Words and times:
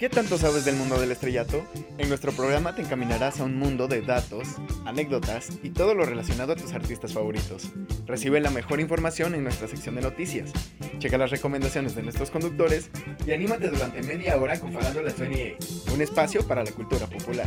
¿Qué 0.00 0.08
tanto 0.08 0.38
sabes 0.38 0.64
del 0.64 0.76
mundo 0.76 0.98
del 0.98 1.12
estrellato? 1.12 1.62
En 1.98 2.08
nuestro 2.08 2.32
programa 2.32 2.74
te 2.74 2.80
encaminarás 2.80 3.38
a 3.38 3.44
un 3.44 3.58
mundo 3.58 3.86
de 3.86 4.00
datos, 4.00 4.48
anécdotas 4.86 5.50
y 5.62 5.68
todo 5.68 5.94
lo 5.94 6.06
relacionado 6.06 6.54
a 6.54 6.56
tus 6.56 6.72
artistas 6.72 7.12
favoritos. 7.12 7.64
Recibe 8.06 8.40
la 8.40 8.48
mejor 8.48 8.80
información 8.80 9.34
en 9.34 9.44
nuestra 9.44 9.68
sección 9.68 9.96
de 9.96 10.00
noticias. 10.00 10.52
Checa 11.00 11.18
las 11.18 11.30
recomendaciones 11.30 11.94
de 11.94 12.02
nuestros 12.02 12.30
conductores 12.30 12.88
y 13.26 13.32
anímate 13.32 13.68
durante 13.68 14.02
media 14.02 14.38
hora 14.38 14.58
con 14.58 14.72
Farándula 14.72 15.12
28, 15.12 15.92
un 15.92 16.00
espacio 16.00 16.48
para 16.48 16.64
la 16.64 16.72
cultura 16.72 17.06
popular. 17.06 17.46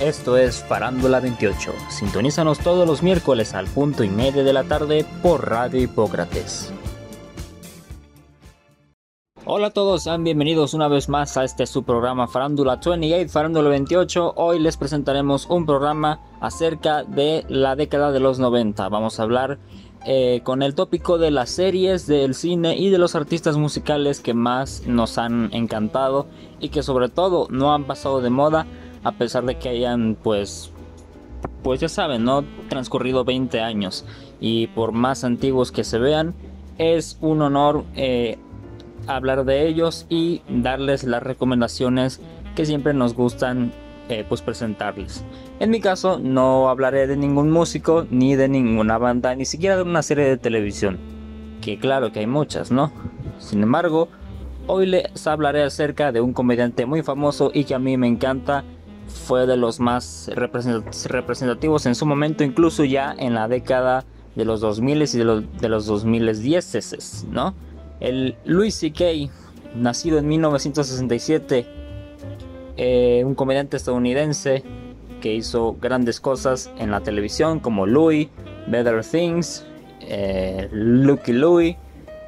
Esto 0.00 0.36
es 0.36 0.64
Farándula 0.64 1.20
28. 1.20 1.72
Sintonízanos 1.90 2.58
todos 2.58 2.88
los 2.88 3.04
miércoles 3.04 3.54
al 3.54 3.68
punto 3.68 4.02
y 4.02 4.08
medio 4.08 4.42
de 4.42 4.52
la 4.52 4.64
tarde 4.64 5.06
por 5.22 5.48
Radio 5.48 5.80
Hipócrates. 5.80 6.72
Hola 9.46 9.66
a 9.66 9.70
todos, 9.70 10.04
sean 10.04 10.24
bienvenidos 10.24 10.72
una 10.72 10.88
vez 10.88 11.10
más 11.10 11.36
a 11.36 11.44
este 11.44 11.66
su 11.66 11.82
programa 11.82 12.26
Farándula 12.26 12.80
28, 12.82 13.30
Farándula 13.30 13.68
28. 13.68 14.32
Hoy 14.36 14.58
les 14.58 14.78
presentaremos 14.78 15.44
un 15.50 15.66
programa 15.66 16.20
acerca 16.40 17.04
de 17.04 17.44
la 17.50 17.76
década 17.76 18.10
de 18.10 18.20
los 18.20 18.38
90. 18.38 18.88
Vamos 18.88 19.20
a 19.20 19.24
hablar 19.24 19.58
eh, 20.06 20.40
con 20.44 20.62
el 20.62 20.74
tópico 20.74 21.18
de 21.18 21.30
las 21.30 21.50
series, 21.50 22.06
del 22.06 22.32
cine 22.32 22.78
y 22.78 22.88
de 22.88 22.96
los 22.96 23.14
artistas 23.14 23.58
musicales 23.58 24.20
que 24.20 24.32
más 24.32 24.84
nos 24.86 25.18
han 25.18 25.52
encantado 25.52 26.26
y 26.58 26.70
que 26.70 26.82
sobre 26.82 27.10
todo 27.10 27.46
no 27.50 27.74
han 27.74 27.84
pasado 27.84 28.22
de 28.22 28.30
moda 28.30 28.66
a 29.02 29.12
pesar 29.12 29.44
de 29.44 29.58
que 29.58 29.68
hayan 29.68 30.16
pues 30.22 30.72
pues 31.62 31.80
ya 31.80 31.90
saben, 31.90 32.24
¿no? 32.24 32.46
Transcurrido 32.70 33.24
20 33.24 33.60
años 33.60 34.06
y 34.40 34.68
por 34.68 34.92
más 34.92 35.22
antiguos 35.22 35.70
que 35.70 35.84
se 35.84 35.98
vean, 35.98 36.34
es 36.78 37.18
un 37.20 37.42
honor 37.42 37.84
eh, 37.94 38.38
hablar 39.06 39.44
de 39.44 39.66
ellos 39.66 40.06
y 40.08 40.42
darles 40.48 41.04
las 41.04 41.22
recomendaciones 41.22 42.20
que 42.54 42.66
siempre 42.66 42.94
nos 42.94 43.14
gustan 43.14 43.72
eh, 44.08 44.24
pues 44.28 44.42
presentarles. 44.42 45.24
En 45.60 45.70
mi 45.70 45.80
caso 45.80 46.18
no 46.18 46.68
hablaré 46.68 47.06
de 47.06 47.16
ningún 47.16 47.50
músico 47.50 48.06
ni 48.10 48.36
de 48.36 48.48
ninguna 48.48 48.98
banda, 48.98 49.34
ni 49.34 49.44
siquiera 49.44 49.76
de 49.76 49.82
una 49.82 50.02
serie 50.02 50.24
de 50.24 50.36
televisión, 50.36 50.98
que 51.62 51.78
claro 51.78 52.12
que 52.12 52.20
hay 52.20 52.26
muchas, 52.26 52.70
¿no? 52.70 52.92
Sin 53.38 53.62
embargo, 53.62 54.08
hoy 54.66 54.86
les 54.86 55.26
hablaré 55.26 55.62
acerca 55.62 56.12
de 56.12 56.20
un 56.20 56.32
comediante 56.32 56.86
muy 56.86 57.02
famoso 57.02 57.50
y 57.54 57.64
que 57.64 57.74
a 57.74 57.78
mí 57.78 57.96
me 57.96 58.06
encanta, 58.06 58.64
fue 59.06 59.46
de 59.46 59.56
los 59.56 59.80
más 59.80 60.30
representativos 60.34 61.86
en 61.86 61.94
su 61.94 62.04
momento, 62.04 62.44
incluso 62.44 62.84
ya 62.84 63.14
en 63.18 63.34
la 63.34 63.48
década 63.48 64.04
de 64.34 64.44
los 64.44 64.60
2000 64.60 65.02
y 65.02 65.06
de 65.18 65.24
los, 65.24 65.60
de 65.60 65.68
los 65.68 65.86
2010, 65.86 67.26
¿no? 67.30 67.54
El 68.00 68.36
Louis 68.44 68.74
C.K., 68.74 69.04
nacido 69.74 70.18
en 70.18 70.28
1967, 70.28 71.66
eh, 72.76 73.22
un 73.24 73.34
comediante 73.34 73.76
estadounidense 73.76 74.64
que 75.20 75.34
hizo 75.34 75.76
grandes 75.80 76.20
cosas 76.20 76.70
en 76.78 76.90
la 76.90 77.00
televisión 77.00 77.60
como 77.60 77.86
Louis, 77.86 78.28
Better 78.66 79.04
Things, 79.04 79.64
eh, 80.00 80.68
Lucky 80.72 81.32
Louis, 81.32 81.76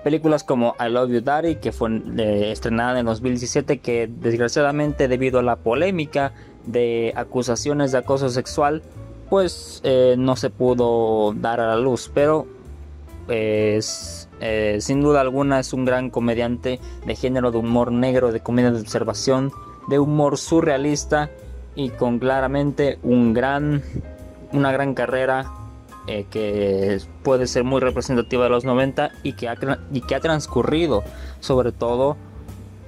películas 0.05 0.45
como 0.45 0.75
I 0.79 0.91
Love 0.91 1.11
You 1.11 1.21
Daddy, 1.21 1.57
que 1.57 1.73
fue 1.73 1.91
eh, 2.17 2.53
estrenada 2.53 3.01
en 3.01 3.07
2017, 3.07 3.79
que 3.79 4.09
desgraciadamente 4.09 5.09
debido 5.09 5.41
a 5.41 5.43
la 5.43 5.57
polémica 5.57 6.33
de 6.65 7.13
acusaciones 7.17 7.93
de 7.93 7.99
acoso 7.99 8.29
sexual, 8.29 8.83
pues 9.29 9.83
no 10.17 10.37
se 10.37 10.51
pudo 10.51 11.35
dar 11.35 11.59
a 11.59 11.67
la 11.67 11.77
luz, 11.77 12.09
pero 12.15 12.47
pues 13.27 14.26
eh, 14.41 14.79
sin 14.81 15.01
duda 15.01 15.21
alguna 15.21 15.61
es 15.61 15.73
un 15.73 15.85
gran 15.85 16.11
comediante 16.11 16.81
de 17.07 17.17
género 17.17 17.51
de 17.51 17.59
humor 17.59 17.93
negro, 17.93 18.33
de 18.33 18.41
comedia 18.41 18.71
de 18.71 18.81
observación, 18.81 19.53
de 19.89 19.99
humor 19.99 20.39
surrealista 20.39 21.31
y 21.75 21.91
con 21.91 22.19
claramente 22.19 22.99
un 23.03 23.33
gran, 23.33 23.83
una 24.53 24.73
gran 24.73 24.95
carrera 24.95 25.53
eh, 26.07 26.27
que 26.31 27.01
puede 27.23 27.47
ser 27.47 27.65
muy 27.65 27.81
representativa 27.81 28.45
de 28.45 28.51
los 28.51 28.65
90 28.65 29.11
y 29.23 29.33
que, 29.35 29.49
ha, 29.49 29.57
y 29.93 30.01
que 30.03 30.15
ha 30.15 30.21
transcurrido 30.21 31.03
sobre 31.41 31.73
todo 31.73 32.17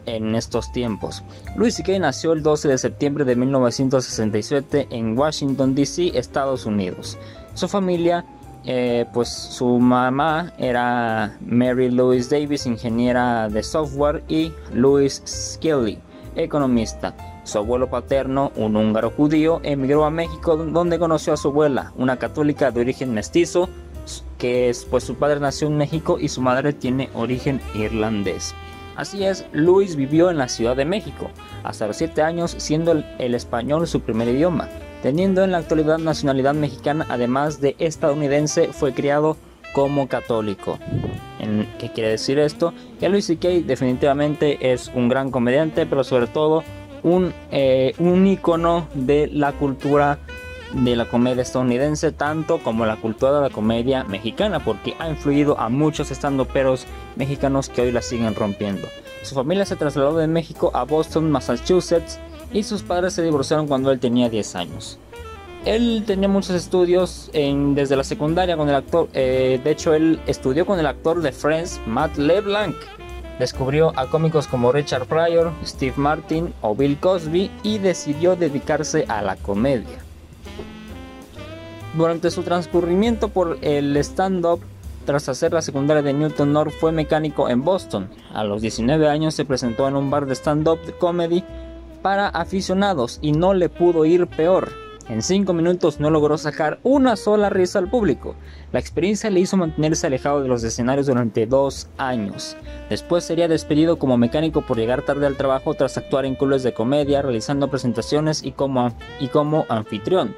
en 0.06 0.34
estos 0.34 0.72
tiempos. 0.72 1.22
Louis 1.56 1.74
C.K. 1.74 1.98
nació 1.98 2.32
el 2.32 2.42
12 2.42 2.68
de 2.68 2.78
septiembre 2.78 3.24
de 3.24 3.36
1967 3.36 4.88
en 4.90 5.18
Washington, 5.18 5.74
D.C., 5.74 6.12
Estados 6.18 6.64
Unidos. 6.64 7.18
Su 7.54 7.68
familia 7.68 8.24
eh, 8.70 9.06
pues 9.14 9.30
su 9.30 9.78
mamá 9.78 10.52
era 10.58 11.38
Mary 11.40 11.90
Louise 11.90 12.28
Davis, 12.28 12.66
ingeniera 12.66 13.48
de 13.48 13.62
software, 13.62 14.22
y 14.28 14.52
Louis 14.74 15.22
Skilly, 15.24 15.98
economista. 16.36 17.14
Su 17.44 17.56
abuelo 17.56 17.88
paterno, 17.88 18.52
un 18.56 18.76
húngaro 18.76 19.08
judío, 19.08 19.60
emigró 19.62 20.04
a 20.04 20.10
México 20.10 20.58
donde 20.58 20.98
conoció 20.98 21.32
a 21.32 21.38
su 21.38 21.48
abuela, 21.48 21.94
una 21.96 22.18
católica 22.18 22.70
de 22.70 22.82
origen 22.82 23.14
mestizo, 23.14 23.70
que 24.36 24.68
es, 24.68 24.84
pues 24.84 25.02
su 25.02 25.14
padre 25.14 25.40
nació 25.40 25.68
en 25.68 25.78
México 25.78 26.18
y 26.20 26.28
su 26.28 26.42
madre 26.42 26.74
tiene 26.74 27.08
origen 27.14 27.62
irlandés. 27.74 28.54
Así 28.96 29.24
es, 29.24 29.46
Louis 29.52 29.96
vivió 29.96 30.28
en 30.28 30.36
la 30.36 30.48
Ciudad 30.48 30.76
de 30.76 30.84
México, 30.84 31.30
hasta 31.64 31.86
los 31.86 31.96
7 31.96 32.20
años 32.20 32.54
siendo 32.58 32.92
el 32.92 33.34
español 33.34 33.86
su 33.86 34.02
primer 34.02 34.28
idioma. 34.28 34.68
Teniendo 35.02 35.44
en 35.44 35.52
la 35.52 35.58
actualidad 35.58 35.98
nacionalidad 35.98 36.54
mexicana, 36.54 37.06
además 37.08 37.60
de 37.60 37.76
estadounidense, 37.78 38.72
fue 38.72 38.92
criado 38.92 39.36
como 39.72 40.08
católico. 40.08 40.78
¿Qué 41.78 41.90
quiere 41.90 42.10
decir 42.10 42.38
esto? 42.38 42.74
Que 42.98 43.08
Louis 43.08 43.24
C.K. 43.24 43.48
definitivamente 43.64 44.72
es 44.72 44.90
un 44.94 45.08
gran 45.08 45.30
comediante, 45.30 45.86
pero 45.86 46.04
sobre 46.04 46.26
todo 46.26 46.64
un, 47.02 47.32
eh, 47.50 47.94
un 47.98 48.26
icono 48.26 48.88
de 48.94 49.28
la 49.28 49.52
cultura 49.52 50.18
de 50.72 50.96
la 50.96 51.06
comedia 51.06 51.42
estadounidense, 51.42 52.12
tanto 52.12 52.58
como 52.58 52.84
la 52.84 52.96
cultura 52.96 53.32
de 53.32 53.40
la 53.42 53.50
comedia 53.50 54.04
mexicana, 54.04 54.62
porque 54.62 54.94
ha 54.98 55.08
influido 55.08 55.58
a 55.58 55.68
muchos 55.68 56.10
estandoperos 56.10 56.86
mexicanos 57.16 57.68
que 57.68 57.82
hoy 57.82 57.92
la 57.92 58.02
siguen 58.02 58.34
rompiendo. 58.34 58.86
Su 59.22 59.34
familia 59.34 59.64
se 59.64 59.76
trasladó 59.76 60.16
de 60.16 60.26
México 60.26 60.70
a 60.74 60.84
Boston, 60.84 61.30
Massachusetts, 61.30 62.18
y 62.52 62.62
sus 62.62 62.82
padres 62.82 63.14
se 63.14 63.22
divorciaron 63.22 63.66
cuando 63.66 63.90
él 63.90 64.00
tenía 64.00 64.28
10 64.28 64.54
años. 64.56 64.98
Él 65.64 66.04
tenía 66.06 66.28
muchos 66.28 66.54
estudios 66.54 67.30
en, 67.32 67.74
desde 67.74 67.96
la 67.96 68.04
secundaria 68.04 68.56
con 68.56 68.68
el 68.68 68.74
actor, 68.74 69.08
eh, 69.12 69.60
de 69.62 69.70
hecho 69.70 69.92
él 69.92 70.20
estudió 70.26 70.64
con 70.64 70.78
el 70.78 70.86
actor 70.86 71.20
de 71.20 71.32
Friends, 71.32 71.80
Matt 71.86 72.16
LeBlanc. 72.16 72.76
Descubrió 73.38 73.92
a 73.96 74.06
cómicos 74.06 74.46
como 74.46 74.72
Richard 74.72 75.06
Pryor, 75.06 75.52
Steve 75.64 75.94
Martin 75.96 76.52
o 76.60 76.74
Bill 76.74 76.98
Cosby 76.98 77.50
y 77.62 77.78
decidió 77.78 78.34
dedicarse 78.34 79.04
a 79.08 79.22
la 79.22 79.36
comedia. 79.36 79.98
Durante 81.96 82.30
su 82.30 82.42
transcurrimiento 82.42 83.28
por 83.28 83.58
el 83.62 83.96
stand-up, 83.98 84.60
tras 85.04 85.28
hacer 85.28 85.52
la 85.52 85.62
secundaria 85.62 86.02
de 86.02 86.12
Newton 86.12 86.52
North, 86.52 86.72
fue 86.78 86.92
mecánico 86.92 87.48
en 87.48 87.64
Boston. 87.64 88.10
A 88.34 88.44
los 88.44 88.60
19 88.60 89.08
años 89.08 89.34
se 89.34 89.44
presentó 89.44 89.88
en 89.88 89.96
un 89.96 90.10
bar 90.10 90.26
de 90.26 90.34
stand-up 90.34 90.78
comedy 90.98 91.42
para 92.02 92.28
aficionados 92.28 93.18
y 93.22 93.32
no 93.32 93.54
le 93.54 93.68
pudo 93.68 94.04
ir 94.04 94.26
peor. 94.26 94.70
En 95.08 95.22
5 95.22 95.54
minutos 95.54 96.00
no 96.00 96.10
logró 96.10 96.36
sacar 96.36 96.80
una 96.82 97.16
sola 97.16 97.48
risa 97.48 97.78
al 97.78 97.88
público. 97.88 98.34
La 98.72 98.78
experiencia 98.78 99.30
le 99.30 99.40
hizo 99.40 99.56
mantenerse 99.56 100.06
alejado 100.06 100.42
de 100.42 100.48
los 100.48 100.62
escenarios 100.62 101.06
durante 101.06 101.46
dos 101.46 101.88
años. 101.96 102.56
Después 102.90 103.24
sería 103.24 103.48
despedido 103.48 103.98
como 103.98 104.18
mecánico 104.18 104.60
por 104.60 104.76
llegar 104.76 105.02
tarde 105.02 105.26
al 105.26 105.38
trabajo 105.38 105.72
tras 105.72 105.96
actuar 105.96 106.26
en 106.26 106.34
clubes 106.34 106.62
de 106.62 106.74
comedia, 106.74 107.22
realizando 107.22 107.70
presentaciones 107.70 108.44
y 108.44 108.52
como, 108.52 108.92
y 109.18 109.28
como 109.28 109.64
anfitrión. 109.70 110.36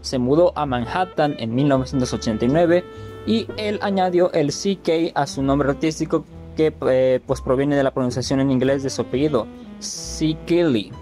Se 0.00 0.18
mudó 0.18 0.52
a 0.56 0.66
Manhattan 0.66 1.36
en 1.38 1.54
1989 1.54 2.84
y 3.26 3.46
él 3.58 3.78
añadió 3.80 4.32
el 4.32 4.48
CK 4.48 5.12
a 5.14 5.28
su 5.28 5.42
nombre 5.42 5.68
artístico 5.68 6.24
que 6.60 6.74
eh, 6.90 7.20
pues 7.26 7.40
proviene 7.40 7.74
de 7.74 7.82
la 7.82 7.92
pronunciación 7.92 8.38
en 8.40 8.50
inglés 8.50 8.82
de 8.82 8.90
su 8.90 9.00
apellido, 9.00 9.46
C. 9.78 10.36
Kelly. 10.46 10.92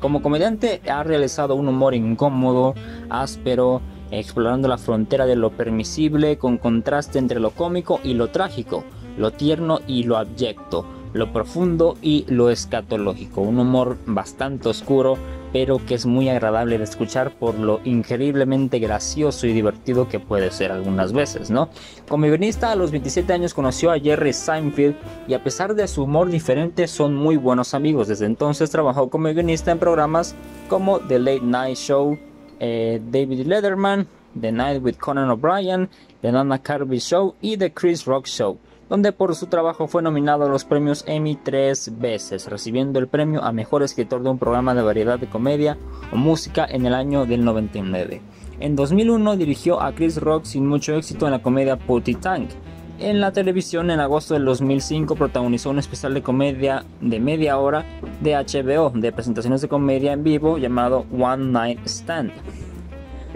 Como 0.00 0.22
comediante 0.22 0.80
ha 0.90 1.04
realizado 1.04 1.54
un 1.54 1.68
humor 1.68 1.94
incómodo, 1.94 2.74
áspero, 3.08 3.80
explorando 4.10 4.66
la 4.66 4.78
frontera 4.78 5.24
de 5.24 5.36
lo 5.36 5.50
permisible 5.50 6.36
con 6.36 6.58
contraste 6.58 7.20
entre 7.20 7.38
lo 7.38 7.52
cómico 7.52 8.00
y 8.02 8.14
lo 8.14 8.28
trágico, 8.28 8.82
lo 9.16 9.30
tierno 9.30 9.78
y 9.86 10.02
lo 10.02 10.16
abyecto, 10.16 10.84
lo 11.12 11.32
profundo 11.32 11.96
y 12.02 12.24
lo 12.28 12.50
escatológico. 12.50 13.40
Un 13.40 13.60
humor 13.60 13.98
bastante 14.04 14.68
oscuro, 14.68 15.16
pero 15.56 15.80
que 15.86 15.94
es 15.94 16.04
muy 16.04 16.28
agradable 16.28 16.76
de 16.76 16.84
escuchar 16.84 17.30
por 17.30 17.58
lo 17.58 17.80
increíblemente 17.82 18.78
gracioso 18.78 19.46
y 19.46 19.54
divertido 19.54 20.06
que 20.06 20.20
puede 20.20 20.50
ser 20.50 20.70
algunas 20.70 21.14
veces, 21.14 21.50
¿no? 21.50 21.70
Como 22.06 22.26
guionista 22.26 22.72
a 22.72 22.76
los 22.76 22.90
27 22.90 23.32
años 23.32 23.54
conoció 23.54 23.90
a 23.90 23.98
Jerry 23.98 24.34
Seinfeld 24.34 24.96
y 25.26 25.32
a 25.32 25.42
pesar 25.42 25.74
de 25.74 25.88
su 25.88 26.02
humor 26.02 26.28
diferente 26.28 26.86
son 26.86 27.14
muy 27.14 27.38
buenos 27.38 27.72
amigos. 27.72 28.06
Desde 28.06 28.26
entonces 28.26 28.68
trabajó 28.68 29.08
como 29.08 29.32
guionista 29.32 29.72
en 29.72 29.78
programas 29.78 30.34
como 30.68 30.98
The 30.98 31.18
Late 31.20 31.40
Night 31.40 31.78
Show, 31.78 32.18
eh, 32.60 33.00
David 33.10 33.46
Letterman, 33.46 34.06
The 34.38 34.52
Night 34.52 34.82
with 34.84 34.96
Conan 34.96 35.30
O'Brien, 35.30 35.88
The 36.20 36.32
Nana 36.32 36.58
Carvey 36.58 36.98
Show 36.98 37.34
y 37.40 37.56
The 37.56 37.72
Chris 37.72 38.04
Rock 38.04 38.26
Show. 38.26 38.58
Donde 38.88 39.12
por 39.12 39.34
su 39.34 39.46
trabajo 39.46 39.88
fue 39.88 40.02
nominado 40.02 40.44
a 40.44 40.48
los 40.48 40.64
premios 40.64 41.04
Emmy 41.06 41.36
tres 41.36 41.98
veces, 41.98 42.48
recibiendo 42.48 42.98
el 42.98 43.08
premio 43.08 43.42
a 43.42 43.52
Mejor 43.52 43.82
Escritor 43.82 44.22
de 44.22 44.30
un 44.30 44.38
programa 44.38 44.74
de 44.74 44.82
variedad 44.82 45.18
de 45.18 45.28
comedia 45.28 45.76
o 46.12 46.16
música 46.16 46.66
en 46.68 46.86
el 46.86 46.94
año 46.94 47.26
del 47.26 47.44
99. 47.44 48.20
En 48.60 48.76
2001 48.76 49.36
dirigió 49.36 49.82
a 49.82 49.92
Chris 49.92 50.20
Rock 50.20 50.44
sin 50.44 50.66
mucho 50.66 50.94
éxito 50.94 51.26
en 51.26 51.32
la 51.32 51.42
comedia 51.42 51.76
Putty 51.76 52.14
Tank. 52.14 52.50
En 52.98 53.20
la 53.20 53.30
televisión 53.30 53.90
en 53.90 54.00
agosto 54.00 54.32
del 54.32 54.46
2005 54.46 55.16
protagonizó 55.16 55.68
un 55.68 55.78
especial 55.78 56.14
de 56.14 56.22
comedia 56.22 56.84
de 57.02 57.20
media 57.20 57.58
hora 57.58 57.84
de 58.22 58.32
HBO 58.32 58.90
de 58.90 59.12
presentaciones 59.12 59.60
de 59.60 59.68
comedia 59.68 60.12
en 60.12 60.24
vivo 60.24 60.56
llamado 60.56 61.04
One 61.12 61.52
Night 61.52 61.80
Stand. 61.86 62.32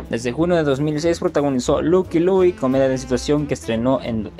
Desde 0.08 0.32
junio 0.32 0.56
de 0.56 0.62
2006 0.62 1.20
protagonizó 1.20 1.82
Lucky 1.82 2.20
Louie, 2.20 2.52
comedia 2.52 2.88
de 2.88 2.96
situación 2.96 3.46
que 3.46 3.54
estrenó 3.54 4.00
en, 4.02 4.30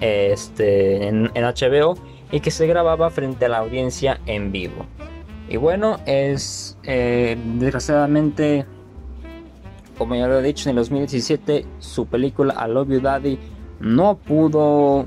este, 0.00 1.08
en, 1.08 1.30
HBO 1.34 1.96
y 2.30 2.40
que 2.40 2.50
se 2.50 2.66
grababa 2.66 3.10
frente 3.10 3.46
a 3.46 3.48
la 3.48 3.58
audiencia 3.58 4.20
en 4.26 4.52
vivo. 4.52 4.86
Y 5.48 5.56
bueno, 5.56 6.00
es 6.06 6.78
eh, 6.84 7.36
desgraciadamente 7.58 8.66
como 9.96 10.16
ya 10.16 10.26
lo 10.26 10.38
he 10.38 10.42
dicho, 10.42 10.68
en 10.68 10.76
el 10.76 10.82
2017 10.82 11.66
su 11.78 12.06
película 12.06 12.54
I 12.66 12.70
Love 12.70 12.88
You 12.88 13.00
Daddy 13.00 13.38
no 13.80 14.16
pudo 14.16 15.06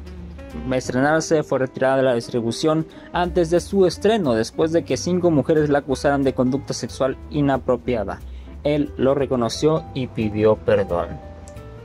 estrenarse, 0.72 1.44
fue 1.44 1.60
retirada 1.60 1.98
de 1.98 2.04
la 2.04 2.16
distribución 2.16 2.88
antes 3.12 3.50
de 3.50 3.60
su 3.60 3.86
estreno, 3.86 4.34
después 4.34 4.72
de 4.72 4.84
que 4.84 4.98
cinco 4.98 5.30
mujeres 5.30 5.70
la 5.70 5.80
acusaran 5.80 6.24
de 6.24 6.34
conducta 6.34 6.74
sexual 6.74 7.18
inapropiada. 7.30 8.20
Él 8.64 8.92
lo 8.98 9.14
reconoció 9.14 9.84
y 9.94 10.08
pidió 10.08 10.56
perdón. 10.56 11.08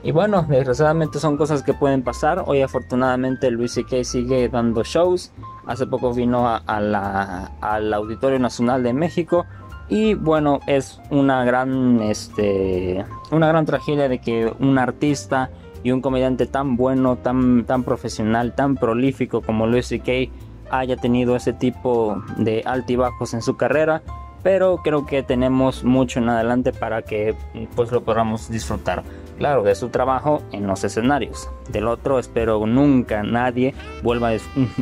Y 0.04 0.10
bueno, 0.10 0.44
desgraciadamente 0.48 1.20
son 1.20 1.36
cosas 1.36 1.62
que 1.62 1.74
pueden 1.74 2.02
pasar. 2.02 2.42
Hoy 2.46 2.60
afortunadamente 2.60 3.50
Luis 3.50 3.72
C.K. 3.72 4.02
sigue 4.02 4.48
dando 4.48 4.82
shows. 4.82 5.32
Hace 5.66 5.86
poco 5.86 6.12
vino 6.12 6.48
a, 6.48 6.80
la, 6.80 7.52
al 7.60 7.94
Auditorio 7.94 8.40
Nacional 8.40 8.82
de 8.82 8.92
México 8.92 9.46
y 9.88 10.14
bueno, 10.14 10.60
es 10.66 11.00
una 11.10 11.44
gran, 11.44 12.00
este, 12.00 13.04
una 13.30 13.46
gran 13.48 13.66
tragedia 13.66 14.08
de 14.08 14.20
que 14.20 14.52
un 14.58 14.78
artista 14.78 15.50
y 15.82 15.90
un 15.90 16.00
comediante 16.00 16.46
tan 16.46 16.76
bueno, 16.76 17.16
tan, 17.16 17.64
tan 17.64 17.82
profesional, 17.82 18.54
tan 18.54 18.76
prolífico 18.76 19.42
como 19.42 19.66
Louis 19.66 19.86
C.K. 19.86 20.32
haya 20.70 20.96
tenido 20.96 21.36
ese 21.36 21.52
tipo 21.52 22.22
de 22.38 22.62
altibajos 22.64 23.34
en 23.34 23.42
su 23.42 23.56
carrera. 23.56 24.02
Pero 24.42 24.78
creo 24.78 25.06
que 25.06 25.22
tenemos 25.22 25.84
mucho 25.84 26.18
en 26.18 26.28
adelante 26.28 26.72
para 26.72 27.02
que 27.02 27.36
pues 27.76 27.92
lo 27.92 28.02
podamos 28.02 28.50
disfrutar. 28.50 29.04
Claro, 29.42 29.64
de 29.64 29.74
su 29.74 29.88
trabajo 29.88 30.40
en 30.52 30.68
los 30.68 30.84
escenarios. 30.84 31.50
Del 31.68 31.88
otro 31.88 32.20
espero 32.20 32.64
nunca 32.64 33.24
nadie 33.24 33.74
vuelva 34.00 34.28
a, 34.28 34.34
eh, 34.36 34.38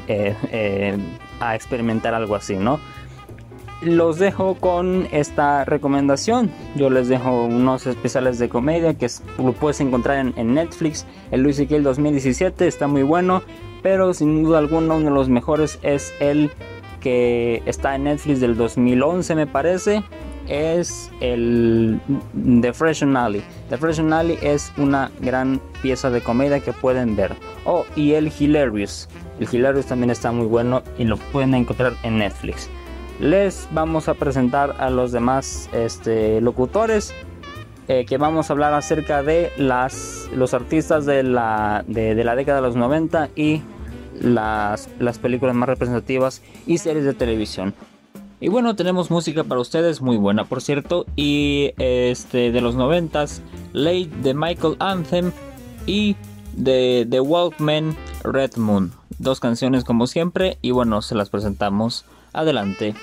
eh, 0.06 0.98
a 1.40 1.54
experimentar 1.54 2.12
algo 2.12 2.34
así, 2.34 2.56
¿no? 2.56 2.78
los 3.80 4.18
dejo 4.18 4.56
con 4.56 5.08
esta 5.12 5.64
recomendación. 5.64 6.50
Yo 6.76 6.90
les 6.90 7.08
dejo 7.08 7.44
unos 7.44 7.86
especiales 7.86 8.38
de 8.38 8.50
comedia 8.50 8.92
que 8.92 9.08
lo 9.38 9.54
puedes 9.54 9.80
encontrar 9.80 10.18
en, 10.36 10.52
Netflix. 10.54 11.06
El 11.30 11.40
Luis 11.40 11.58
el 11.58 11.82
2017 11.82 12.66
está 12.66 12.86
muy 12.86 13.02
bueno, 13.02 13.42
pero 13.82 14.12
sin 14.12 14.44
duda 14.44 14.58
alguna 14.58 14.96
uno 14.96 15.08
de 15.08 15.14
los 15.14 15.30
mejores 15.30 15.78
es 15.80 16.12
el 16.20 16.50
que 17.00 17.62
está 17.64 17.94
en 17.96 18.04
Netflix 18.04 18.40
del 18.40 18.58
2011 18.58 19.34
me 19.34 19.46
parece. 19.46 20.02
Es 20.48 21.10
el 21.20 22.00
The 22.60 22.72
Fresh 22.72 23.04
Alley. 23.04 23.42
The 23.68 23.76
Fresh 23.76 24.00
Alley 24.00 24.38
es 24.42 24.72
una 24.76 25.10
gran 25.20 25.60
pieza 25.82 26.10
de 26.10 26.20
comedia 26.20 26.60
que 26.60 26.72
pueden 26.72 27.16
ver. 27.16 27.34
Oh, 27.64 27.84
y 27.96 28.12
el 28.12 28.32
Hilarious. 28.36 29.08
El 29.38 29.48
Hilarious 29.50 29.86
también 29.86 30.10
está 30.10 30.32
muy 30.32 30.46
bueno 30.46 30.82
y 30.98 31.04
lo 31.04 31.16
pueden 31.16 31.54
encontrar 31.54 31.94
en 32.02 32.18
Netflix 32.18 32.68
les 33.20 33.68
vamos 33.70 34.08
a 34.08 34.14
presentar 34.14 34.76
a 34.78 34.88
los 34.88 35.12
demás 35.12 35.68
este, 35.74 36.40
locutores 36.40 37.14
eh, 37.86 38.06
que 38.06 38.16
vamos 38.16 38.48
a 38.48 38.52
hablar 38.54 38.72
acerca 38.72 39.22
de 39.22 39.52
las, 39.56 40.30
los 40.34 40.54
artistas 40.54 41.06
de 41.06 41.22
la, 41.22 41.84
de, 41.86 42.14
la 42.24 42.34
década 42.34 42.60
de 42.60 42.66
los 42.66 42.76
90 42.76 43.30
y 43.36 43.62
las, 44.20 44.88
las 44.98 45.18
películas 45.18 45.54
más 45.54 45.68
representativas 45.68 46.40
y 46.66 46.78
series 46.78 47.04
de 47.04 47.14
televisión. 47.14 47.74
Y 48.40 48.48
bueno, 48.48 48.74
tenemos 48.74 49.10
música 49.10 49.44
para 49.44 49.60
ustedes 49.60 50.00
muy 50.00 50.16
buena, 50.16 50.44
por 50.44 50.62
cierto, 50.62 51.04
y 51.14 51.72
este 51.76 52.50
de 52.50 52.60
los 52.62 52.74
90 52.74 53.26
Late 53.74 54.10
de 54.22 54.34
Michael 54.34 54.76
Anthem 54.78 55.32
y 55.86 56.16
de 56.54 57.06
The 57.08 57.20
Walkman 57.20 57.96
Red 58.24 58.56
Moon. 58.56 58.92
Dos 59.18 59.40
canciones 59.40 59.84
como 59.84 60.06
siempre 60.06 60.56
y 60.62 60.70
bueno, 60.70 61.02
se 61.02 61.14
las 61.14 61.28
presentamos 61.28 62.06
Adelante. 62.32 62.94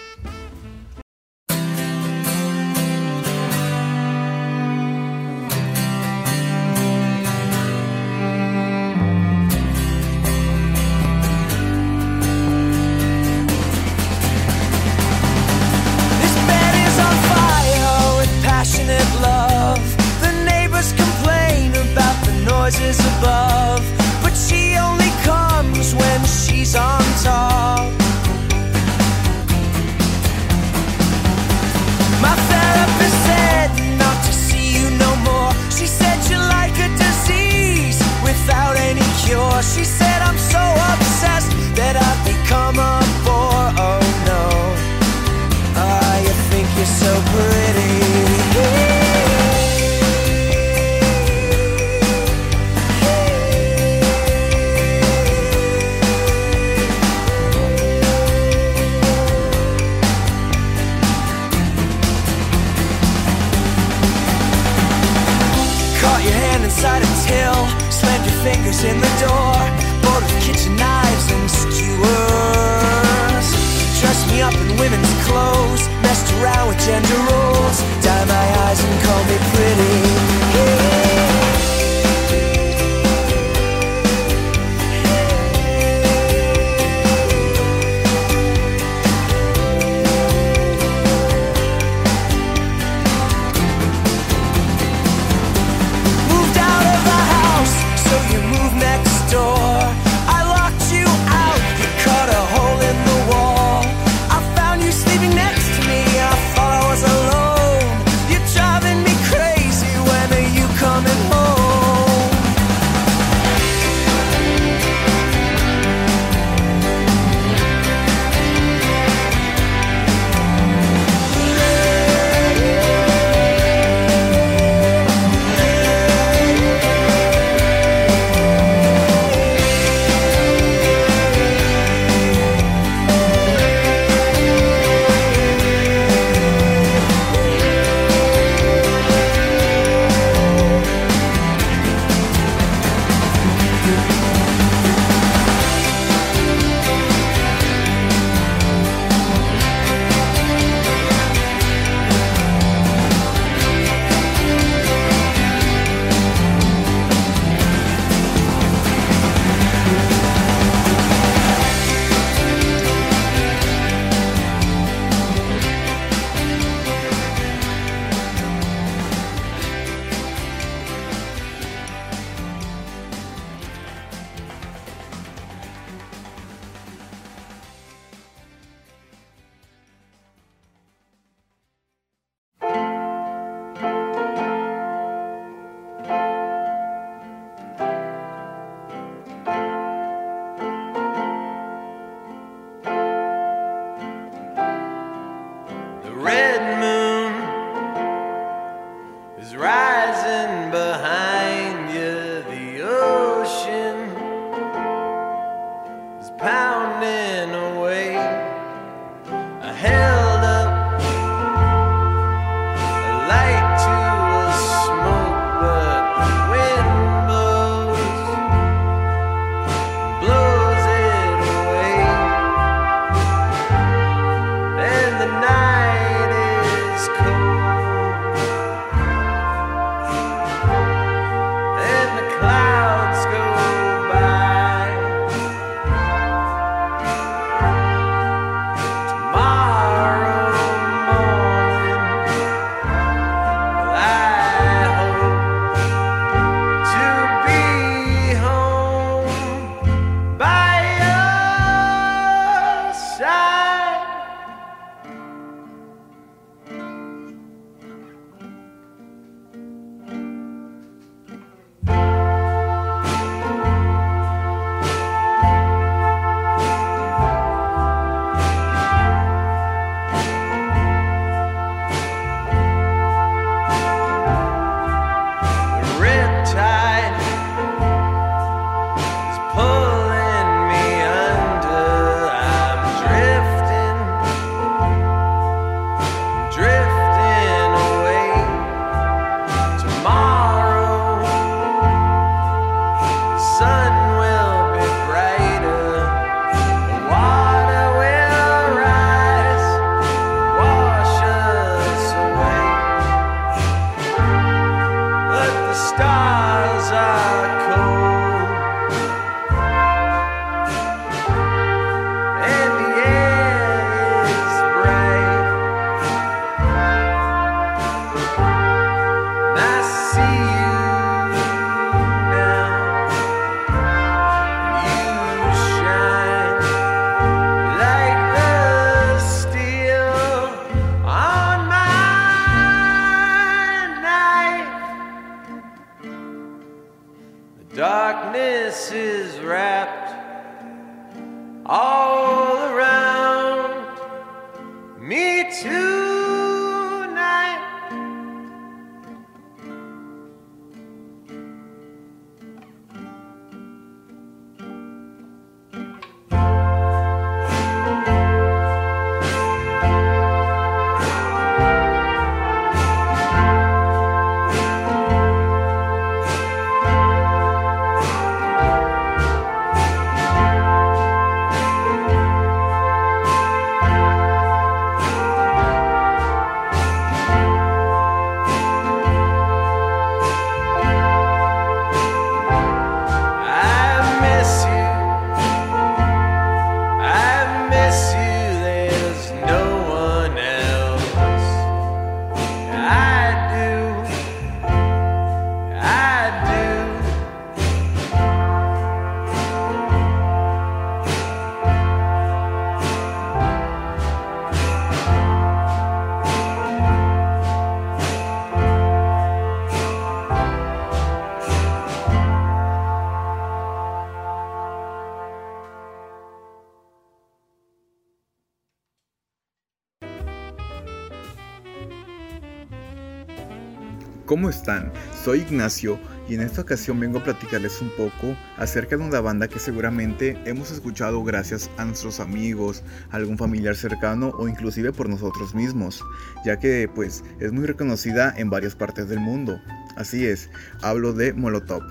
¿Cómo 424.37 424.49
están? 424.49 424.91
Soy 425.23 425.39
Ignacio 425.39 425.99
y 426.29 426.35
en 426.35 426.41
esta 426.41 426.61
ocasión 426.61 426.99
vengo 426.99 427.17
a 427.17 427.23
platicarles 427.23 427.81
un 427.81 427.89
poco 427.97 428.37
acerca 428.57 428.95
de 428.95 429.03
una 429.03 429.19
banda 429.19 429.47
que 429.47 429.57
seguramente 429.57 430.37
hemos 430.45 430.69
escuchado 430.69 431.23
gracias 431.23 431.71
a 431.77 431.85
nuestros 431.85 432.19
amigos, 432.19 432.83
algún 433.09 433.39
familiar 433.39 433.75
cercano 433.75 434.29
o 434.37 434.47
inclusive 434.47 434.93
por 434.93 435.09
nosotros 435.09 435.55
mismos, 435.55 436.03
ya 436.45 436.59
que 436.59 436.87
pues 436.93 437.23
es 437.39 437.51
muy 437.51 437.65
reconocida 437.65 438.31
en 438.37 438.51
varias 438.51 438.75
partes 438.75 439.09
del 439.09 439.21
mundo. 439.21 439.59
Así 439.95 440.27
es, 440.27 440.51
hablo 440.83 441.13
de 441.13 441.33
Molotov, 441.33 441.81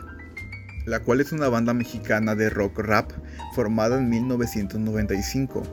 la 0.86 1.00
cual 1.00 1.20
es 1.20 1.32
una 1.32 1.48
banda 1.48 1.74
mexicana 1.74 2.36
de 2.36 2.48
rock 2.48 2.78
rap 2.78 3.10
formada 3.56 3.98
en 3.98 4.08
1995 4.08 5.64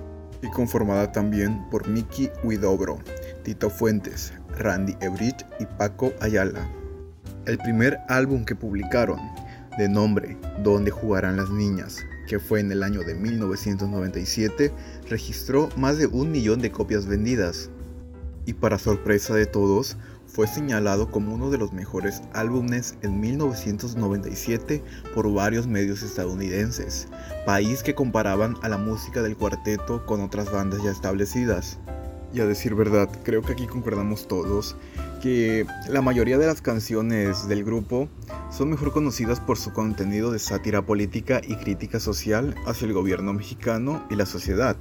y 0.42 0.50
conformada 0.50 1.12
también 1.12 1.70
por 1.70 1.88
Mickey 1.88 2.32
Huidobro, 2.44 2.98
Tito 3.44 3.70
Fuentes, 3.70 4.34
Randy 4.58 4.96
Ebrich 5.02 5.46
y 5.60 5.66
Paco 5.66 6.14
Ayala. 6.20 6.68
El 7.46 7.58
primer 7.58 8.00
álbum 8.08 8.46
que 8.46 8.56
publicaron, 8.56 9.20
de 9.78 9.90
nombre 9.90 10.38
Donde 10.64 10.92
jugarán 10.92 11.38
las 11.38 11.50
niñas, 11.50 11.98
que 12.28 12.40
fue 12.40 12.60
en 12.60 12.72
el 12.72 12.84
año 12.84 13.02
de 13.02 13.16
1997, 13.16 14.72
registró 15.10 15.70
más 15.76 15.98
de 15.98 16.08
un 16.08 16.32
millón 16.32 16.62
de 16.62 16.72
copias 16.72 17.06
vendidas. 17.06 17.70
Y 18.46 18.54
para 18.54 18.78
sorpresa 18.78 19.34
de 19.34 19.46
todos, 19.46 19.98
fue 20.34 20.48
señalado 20.48 21.12
como 21.12 21.34
uno 21.34 21.52
de 21.52 21.58
los 21.60 21.74
mejores 21.74 22.24
álbumes 22.34 22.96
en 23.04 23.20
1997 23.20 24.84
por 25.14 25.32
varios 25.32 25.68
medios 25.68 26.02
estadounidenses, 26.02 27.08
país 27.46 27.84
que 27.84 27.94
comparaban 27.94 28.56
a 28.64 28.70
la 28.70 28.78
música 28.78 29.22
del 29.22 29.38
cuarteto 29.38 30.06
con 30.06 30.22
otras 30.22 30.52
bandas 30.52 30.82
ya 30.84 30.92
establecidas. 30.92 31.78
Y 32.34 32.42
a 32.42 32.48
decir 32.48 32.74
verdad, 32.74 33.10
creo 33.24 33.44
que 33.44 33.54
aquí 33.54 33.68
concordamos 33.68 34.28
todos 34.28 34.76
que 35.22 35.68
la 35.88 36.02
mayoría 36.02 36.40
de 36.40 36.48
las 36.48 36.64
canciones 36.64 37.48
del 37.48 37.64
grupo 37.64 38.10
son 38.52 38.72
mejor 38.72 38.92
conocidas 38.92 39.40
por 39.40 39.60
su 39.60 39.72
contenido 39.72 40.32
de 40.32 40.40
sátira 40.40 40.82
política 40.82 41.42
y 41.48 41.56
crítica 41.56 42.00
social 42.00 42.56
hacia 42.66 42.88
el 42.88 42.94
gobierno 42.94 43.34
mexicano 43.34 44.04
y 44.10 44.16
la 44.16 44.26
sociedad. 44.26 44.76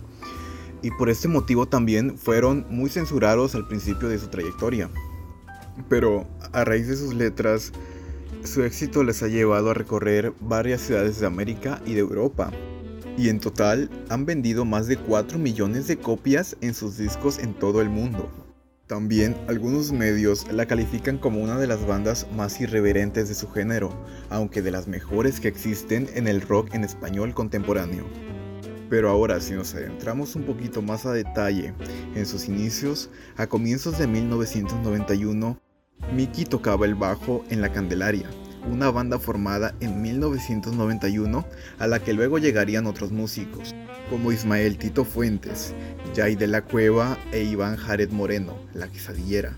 Y 0.81 0.91
por 0.93 1.11
este 1.11 1.29
motivo 1.29 1.67
también 1.67 2.17
fueron 2.17 2.65
muy 2.71 2.89
censurados 2.89 3.55
al 3.55 3.69
principio 3.69 4.09
de 4.09 4.19
su 4.19 4.29
trayectoria. 4.29 4.89
Pero 5.91 6.27
a 6.53 6.65
raíz 6.65 6.89
de 6.89 6.97
sus 6.97 7.13
letras, 7.13 7.73
su 8.45 8.65
éxito 8.65 9.05
les 9.05 9.23
ha 9.23 9.29
llevado 9.29 9.71
a 9.71 9.75
recorrer 9.75 10.33
varias 10.41 10.81
ciudades 10.81 11.21
de 11.21 11.27
América 11.27 11.83
y 11.85 11.93
de 11.93 12.01
Europa 12.01 12.51
y 13.17 13.29
en 13.29 13.41
total 13.41 13.91
han 14.09 14.25
vendido 14.27 14.65
más 14.65 14.87
de 14.87 14.97
4 14.97 15.39
millones 15.39 15.87
de 15.87 15.99
copias 15.99 16.57
en 16.61 16.75
sus 16.75 16.97
discos 16.97 17.39
en 17.39 17.55
todo 17.55 17.81
el 17.81 17.91
mundo. 17.91 18.31
También 18.87 19.37
algunos 19.49 19.93
medios 19.93 20.47
la 20.53 20.67
califican 20.67 21.17
como 21.17 21.43
una 21.43 21.59
de 21.59 21.67
las 21.67 21.87
bandas 21.87 22.27
más 22.37 22.61
irreverentes 22.61 23.29
de 23.29 23.35
su 23.35 23.49
género, 23.49 23.91
aunque 24.29 24.61
de 24.61 24.71
las 24.71 24.87
mejores 24.87 25.41
que 25.41 25.49
existen 25.49 26.09
en 26.15 26.29
el 26.29 26.43
rock 26.43 26.75
en 26.75 26.85
español 26.85 27.33
contemporáneo. 27.33 28.05
Pero 28.91 29.09
ahora 29.09 29.41
si 29.41 29.55
nos 29.55 29.75
adentramos 29.75 30.37
un 30.37 30.43
poquito 30.43 30.83
más 30.83 31.07
a 31.07 31.13
detalle 31.13 31.73
en 32.15 32.27
sus 32.27 32.49
inicios, 32.49 33.09
a 33.37 33.47
comienzos 33.47 33.99
de 33.99 34.07
1991, 34.07 35.59
Mickey 36.15 36.45
tocaba 36.45 36.85
el 36.85 36.95
bajo 36.95 37.45
en 37.49 37.63
La 37.63 37.73
Candelaria, 37.73 38.29
una 38.71 38.91
banda 38.91 39.19
formada 39.19 39.75
en 39.81 40.03
1991 40.03 41.45
a 41.79 41.87
la 41.87 42.01
que 42.01 42.13
luego 42.13 42.39
llegarían 42.39 42.87
otros 42.87 43.13
músicos, 43.13 43.75
como 44.11 44.33
Ismael 44.33 44.79
Tito 44.79 45.05
Fuentes, 45.05 45.75
Jay 46.15 46.37
de 46.37 46.47
la 46.47 46.63
Cueva 46.63 47.19
e 47.33 47.43
Iván 47.43 47.77
Jared 47.77 48.11
Moreno, 48.11 48.57
la 48.75 48.89
quesadillera, 48.89 49.55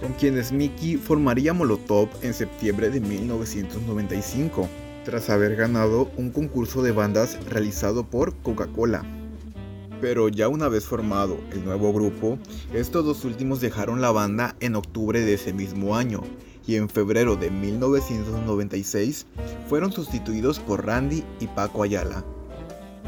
con 0.00 0.12
quienes 0.12 0.52
Mickey 0.52 0.96
formaría 0.96 1.52
Molotov 1.52 2.08
en 2.22 2.34
septiembre 2.34 2.90
de 2.90 3.00
1995, 3.00 4.68
tras 5.04 5.30
haber 5.30 5.56
ganado 5.56 6.10
un 6.16 6.30
concurso 6.30 6.82
de 6.82 6.92
bandas 6.92 7.38
realizado 7.48 8.04
por 8.04 8.34
Coca-Cola. 8.36 9.02
Pero 10.00 10.28
ya 10.28 10.48
una 10.48 10.68
vez 10.68 10.86
formado 10.86 11.38
el 11.52 11.64
nuevo 11.64 11.92
grupo, 11.92 12.38
estos 12.72 13.04
dos 13.04 13.24
últimos 13.24 13.60
dejaron 13.60 14.00
la 14.00 14.10
banda 14.10 14.56
en 14.60 14.76
octubre 14.76 15.20
de 15.20 15.34
ese 15.34 15.52
mismo 15.52 15.96
año 15.96 16.22
y 16.66 16.76
en 16.76 16.88
febrero 16.88 17.36
de 17.36 17.50
1996 17.50 19.26
fueron 19.68 19.92
sustituidos 19.92 20.58
por 20.58 20.86
Randy 20.86 21.24
y 21.40 21.46
Paco 21.48 21.82
Ayala. 21.82 22.24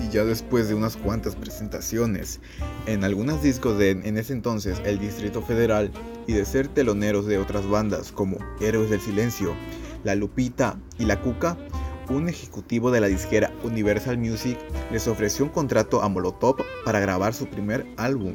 Y 0.01 0.09
ya 0.11 0.25
después 0.25 0.69
de 0.69 0.75
unas 0.75 0.97
cuantas 0.97 1.37
presentaciones 1.37 2.41
en 2.87 3.05
algunos 3.05 3.43
discos 3.43 3.79
de 3.79 3.91
en 3.91 4.17
ese 4.17 4.33
entonces 4.33 4.81
el 4.85 4.99
Distrito 4.99 5.43
Federal 5.43 5.91
y 6.27 6.33
de 6.33 6.45
ser 6.45 6.69
teloneros 6.69 7.27
de 7.27 7.39
otras 7.39 7.69
bandas 7.69 8.11
como 8.11 8.39
Héroes 8.61 8.91
del 8.91 9.01
Silencio, 9.01 9.55
La 10.03 10.15
Lupita 10.15 10.79
y 10.99 11.05
La 11.05 11.21
Cuca, 11.21 11.57
un 12.09 12.29
ejecutivo 12.29 12.91
de 12.91 13.01
la 13.01 13.07
disquera 13.07 13.53
Universal 13.63 14.19
Music 14.19 14.59
les 14.91 15.07
ofreció 15.09 15.45
un 15.45 15.51
contrato 15.51 16.03
a 16.03 16.09
Molotov 16.09 16.57
para 16.85 17.01
grabar 17.01 17.33
su 17.35 17.47
primer 17.47 17.87
álbum. 17.97 18.35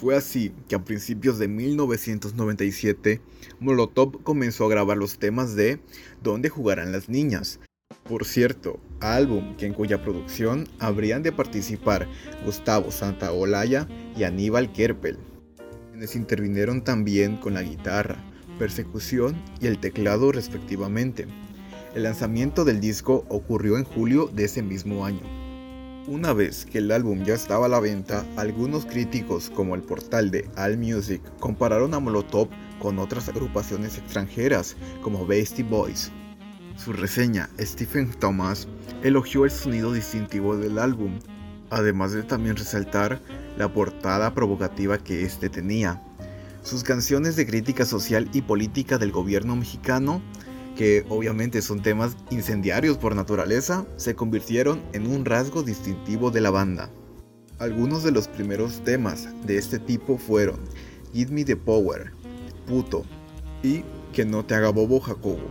Fue 0.00 0.16
así 0.16 0.50
que 0.66 0.76
a 0.76 0.82
principios 0.82 1.38
de 1.38 1.46
1997, 1.46 3.20
Molotov 3.58 4.22
comenzó 4.22 4.64
a 4.64 4.70
grabar 4.70 4.96
los 4.96 5.18
temas 5.18 5.54
de 5.56 5.78
¿Dónde 6.22 6.48
jugarán 6.48 6.90
las 6.90 7.10
niñas? 7.10 7.60
Por 8.08 8.24
cierto, 8.24 8.80
álbum 9.00 9.58
que 9.58 9.66
en 9.66 9.74
cuya 9.74 10.02
producción 10.02 10.66
habrían 10.78 11.22
de 11.22 11.32
participar 11.32 12.08
Gustavo 12.46 12.90
Santaolalla 12.90 13.86
y 14.16 14.24
Aníbal 14.24 14.72
Kerpel, 14.72 15.18
quienes 15.90 16.16
intervinieron 16.16 16.82
también 16.82 17.36
con 17.36 17.52
la 17.52 17.62
guitarra, 17.62 18.24
persecución 18.58 19.36
y 19.60 19.66
el 19.66 19.80
teclado 19.80 20.32
respectivamente. 20.32 21.26
El 21.94 22.04
lanzamiento 22.04 22.64
del 22.64 22.80
disco 22.80 23.26
ocurrió 23.28 23.76
en 23.76 23.84
julio 23.84 24.30
de 24.32 24.44
ese 24.44 24.62
mismo 24.62 25.04
año. 25.04 25.39
Una 26.06 26.32
vez 26.32 26.64
que 26.64 26.78
el 26.78 26.90
álbum 26.92 27.24
ya 27.24 27.34
estaba 27.34 27.66
a 27.66 27.68
la 27.68 27.78
venta, 27.78 28.24
algunos 28.36 28.86
críticos 28.86 29.50
como 29.50 29.74
el 29.74 29.82
portal 29.82 30.30
de 30.30 30.48
AllMusic 30.56 31.20
compararon 31.38 31.92
a 31.92 32.00
Molotov 32.00 32.48
con 32.80 32.98
otras 32.98 33.28
agrupaciones 33.28 33.98
extranjeras 33.98 34.76
como 35.02 35.26
Beastie 35.26 35.62
Boys. 35.62 36.10
Su 36.76 36.94
reseña, 36.94 37.50
Stephen 37.60 38.10
Thomas, 38.18 38.66
elogió 39.02 39.44
el 39.44 39.50
sonido 39.50 39.92
distintivo 39.92 40.56
del 40.56 40.78
álbum, 40.78 41.18
además 41.68 42.12
de 42.12 42.22
también 42.22 42.56
resaltar 42.56 43.20
la 43.58 43.72
portada 43.72 44.32
provocativa 44.32 44.96
que 44.96 45.22
este 45.22 45.50
tenía. 45.50 46.02
Sus 46.62 46.82
canciones 46.82 47.36
de 47.36 47.46
crítica 47.46 47.84
social 47.84 48.28
y 48.32 48.40
política 48.40 48.96
del 48.96 49.12
gobierno 49.12 49.54
mexicano 49.54 50.22
que 50.80 51.04
obviamente 51.10 51.60
son 51.60 51.82
temas 51.82 52.16
incendiarios 52.30 52.96
por 52.96 53.14
naturaleza, 53.14 53.84
se 53.96 54.14
convirtieron 54.14 54.80
en 54.94 55.06
un 55.06 55.26
rasgo 55.26 55.62
distintivo 55.62 56.30
de 56.30 56.40
la 56.40 56.48
banda. 56.48 56.88
Algunos 57.58 58.02
de 58.02 58.12
los 58.12 58.28
primeros 58.28 58.82
temas 58.82 59.28
de 59.44 59.58
este 59.58 59.78
tipo 59.78 60.16
fueron 60.16 60.58
Give 61.12 61.30
Me 61.32 61.44
the 61.44 61.54
Power, 61.54 62.12
Puto 62.66 63.04
y 63.62 63.84
Que 64.14 64.24
no 64.24 64.46
te 64.46 64.54
haga 64.54 64.70
bobo 64.70 65.00
Jacobo. 65.00 65.50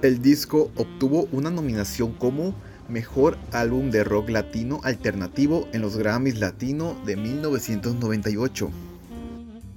El 0.00 0.22
disco 0.22 0.70
obtuvo 0.76 1.26
una 1.32 1.50
nominación 1.50 2.12
como 2.12 2.54
Mejor 2.88 3.36
Álbum 3.50 3.90
de 3.90 4.04
Rock 4.04 4.30
Latino 4.30 4.80
Alternativo 4.84 5.66
en 5.72 5.82
los 5.82 5.96
Grammys 5.96 6.38
Latino 6.38 6.94
de 7.04 7.16
1998. 7.16 8.70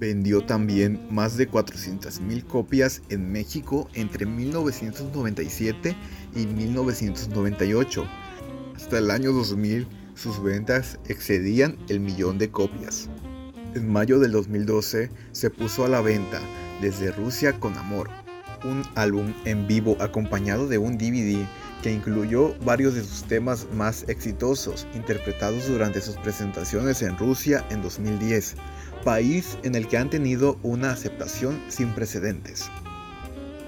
Vendió 0.04 0.44
también 0.44 1.00
más 1.08 1.38
de 1.38 1.50
400.000 1.50 2.46
copias 2.46 3.00
en 3.08 3.32
México 3.32 3.88
entre 3.94 4.26
1997 4.26 5.96
y 6.36 6.46
1998. 6.46 8.06
Hasta 8.76 8.98
el 8.98 9.10
año 9.10 9.32
2000 9.32 9.86
sus 10.14 10.42
ventas 10.42 10.98
excedían 11.08 11.78
el 11.88 12.00
millón 12.00 12.36
de 12.36 12.50
copias. 12.50 13.08
En 13.74 13.90
mayo 13.90 14.18
del 14.18 14.32
2012 14.32 15.08
se 15.32 15.48
puso 15.48 15.86
a 15.86 15.88
la 15.88 16.02
venta 16.02 16.38
Desde 16.82 17.10
Rusia 17.10 17.58
con 17.58 17.74
Amor, 17.78 18.10
un 18.62 18.82
álbum 18.96 19.32
en 19.46 19.66
vivo 19.66 19.96
acompañado 20.00 20.68
de 20.68 20.76
un 20.76 20.98
DVD 20.98 21.46
que 21.82 21.92
incluyó 21.92 22.54
varios 22.64 22.94
de 22.94 23.02
sus 23.02 23.24
temas 23.24 23.66
más 23.74 24.04
exitosos 24.08 24.86
interpretados 24.94 25.68
durante 25.68 26.00
sus 26.00 26.16
presentaciones 26.16 27.02
en 27.02 27.18
Rusia 27.18 27.64
en 27.70 27.82
2010 27.82 28.56
país 29.04 29.58
en 29.62 29.74
el 29.74 29.86
que 29.86 29.98
han 29.98 30.10
tenido 30.10 30.58
una 30.62 30.90
aceptación 30.90 31.62
sin 31.68 31.94
precedentes. 31.94 32.70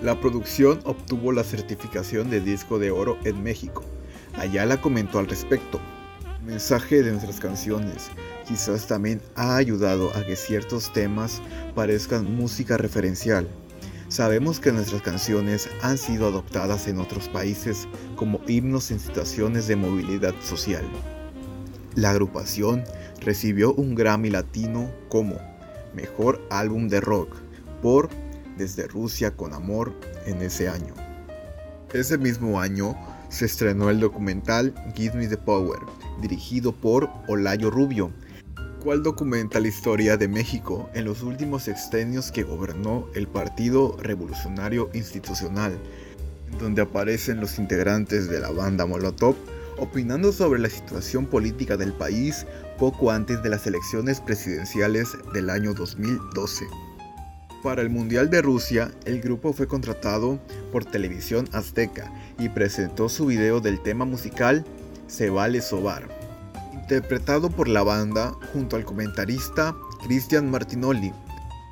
La 0.02 0.18
producción 0.20 0.80
obtuvo 0.84 1.30
la 1.30 1.44
certificación 1.44 2.30
de 2.30 2.40
disco 2.40 2.78
de 2.78 2.90
oro 2.90 3.18
en 3.24 3.42
México. 3.42 3.84
Ayala 4.34 4.80
comentó 4.80 5.18
al 5.18 5.28
respecto. 5.28 5.80
El 6.40 6.52
mensaje 6.52 7.02
de 7.02 7.10
nuestras 7.10 7.40
canciones 7.40 8.10
quizás 8.46 8.86
también 8.86 9.20
ha 9.34 9.56
ayudado 9.56 10.10
a 10.16 10.24
que 10.24 10.36
ciertos 10.36 10.92
temas 10.92 11.42
parezcan 11.74 12.34
música 12.34 12.76
referencial. 12.76 13.46
Sabemos 14.08 14.60
que 14.60 14.70
nuestras 14.70 15.02
canciones 15.02 15.68
han 15.82 15.98
sido 15.98 16.28
adoptadas 16.28 16.86
en 16.86 17.00
otros 17.00 17.28
países 17.28 17.88
como 18.14 18.40
himnos 18.46 18.92
en 18.92 19.00
situaciones 19.00 19.66
de 19.66 19.74
movilidad 19.74 20.34
social. 20.40 20.84
La 21.96 22.10
agrupación 22.10 22.84
recibió 23.20 23.74
un 23.74 23.96
Grammy 23.96 24.30
Latino 24.30 24.92
como 25.08 25.36
Mejor 25.92 26.40
Álbum 26.50 26.88
de 26.88 27.00
Rock 27.00 27.34
por 27.82 28.08
desde 28.56 28.86
Rusia 28.86 29.32
con 29.32 29.52
amor 29.52 29.92
en 30.24 30.40
ese 30.40 30.68
año. 30.68 30.94
Ese 31.92 32.16
mismo 32.16 32.60
año 32.60 32.94
se 33.28 33.46
estrenó 33.46 33.90
el 33.90 33.98
documental 33.98 34.72
Give 34.94 35.16
Me 35.16 35.26
the 35.26 35.36
Power, 35.36 35.80
dirigido 36.22 36.72
por 36.72 37.10
Olayo 37.26 37.70
Rubio, 37.70 38.12
cual 38.86 39.02
documenta 39.02 39.58
la 39.58 39.66
historia 39.66 40.16
de 40.16 40.28
México 40.28 40.88
en 40.94 41.06
los 41.06 41.24
últimos 41.24 41.64
sexenios 41.64 42.30
que 42.30 42.44
gobernó 42.44 43.08
el 43.16 43.26
Partido 43.26 43.96
Revolucionario 44.00 44.90
Institucional, 44.92 45.76
donde 46.60 46.82
aparecen 46.82 47.40
los 47.40 47.58
integrantes 47.58 48.28
de 48.28 48.38
la 48.38 48.52
banda 48.52 48.86
Molotov 48.86 49.34
opinando 49.76 50.30
sobre 50.30 50.60
la 50.60 50.70
situación 50.70 51.26
política 51.26 51.76
del 51.76 51.94
país 51.94 52.46
poco 52.78 53.10
antes 53.10 53.42
de 53.42 53.48
las 53.48 53.66
elecciones 53.66 54.20
presidenciales 54.20 55.08
del 55.34 55.50
año 55.50 55.74
2012. 55.74 56.66
Para 57.64 57.82
el 57.82 57.90
Mundial 57.90 58.30
de 58.30 58.40
Rusia, 58.40 58.92
el 59.04 59.20
grupo 59.20 59.52
fue 59.52 59.66
contratado 59.66 60.38
por 60.70 60.84
Televisión 60.84 61.48
Azteca 61.50 62.12
y 62.38 62.50
presentó 62.50 63.08
su 63.08 63.26
video 63.26 63.60
del 63.60 63.82
tema 63.82 64.04
musical 64.04 64.64
Se 65.08 65.28
vale 65.28 65.60
sobar, 65.60 66.25
interpretado 66.86 67.50
por 67.50 67.66
la 67.66 67.82
banda 67.82 68.32
junto 68.52 68.76
al 68.76 68.84
comentarista 68.84 69.74
Cristian 70.04 70.48
Martinoli. 70.48 71.12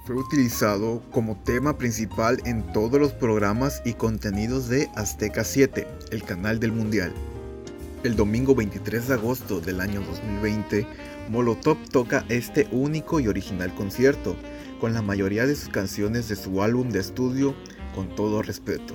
Fue 0.05 0.16
utilizado 0.16 1.05
como 1.12 1.40
tema 1.44 1.79
principal 1.79 2.42
en 2.46 2.64
todos 2.72 3.00
los 3.00 3.12
programas 3.12 3.81
y 3.85 3.92
contenidos 3.92 4.68
de 4.68 4.90
Azteca 4.96 5.44
7, 5.44 5.87
el 6.11 6.24
canal 6.24 6.59
del 6.59 6.72
Mundial. 6.72 7.12
El 8.03 8.16
domingo 8.16 8.57
23 8.57 9.07
de 9.07 9.14
agosto 9.14 9.61
del 9.61 9.81
año 9.81 10.00
2020, 10.00 10.85
Molotov 11.31 11.79
toca 11.92 12.24
este 12.29 12.66
único 12.72 13.20
y 13.20 13.29
original 13.29 13.72
concierto, 13.72 14.35
con 14.81 14.94
la 14.94 15.00
mayoría 15.00 15.46
de 15.46 15.55
sus 15.55 15.68
canciones 15.68 16.29
de 16.29 16.35
su 16.35 16.61
álbum 16.61 16.88
de 16.88 16.98
estudio, 16.98 17.55
con 17.94 18.12
todo 18.16 18.42
respeto. 18.42 18.94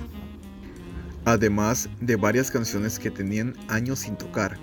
Además 1.24 1.88
de 2.02 2.16
varias 2.16 2.50
canciones 2.50 2.98
que 2.98 3.10
tenían 3.10 3.54
años 3.68 4.00
sin 4.00 4.16
tocar. 4.16 4.58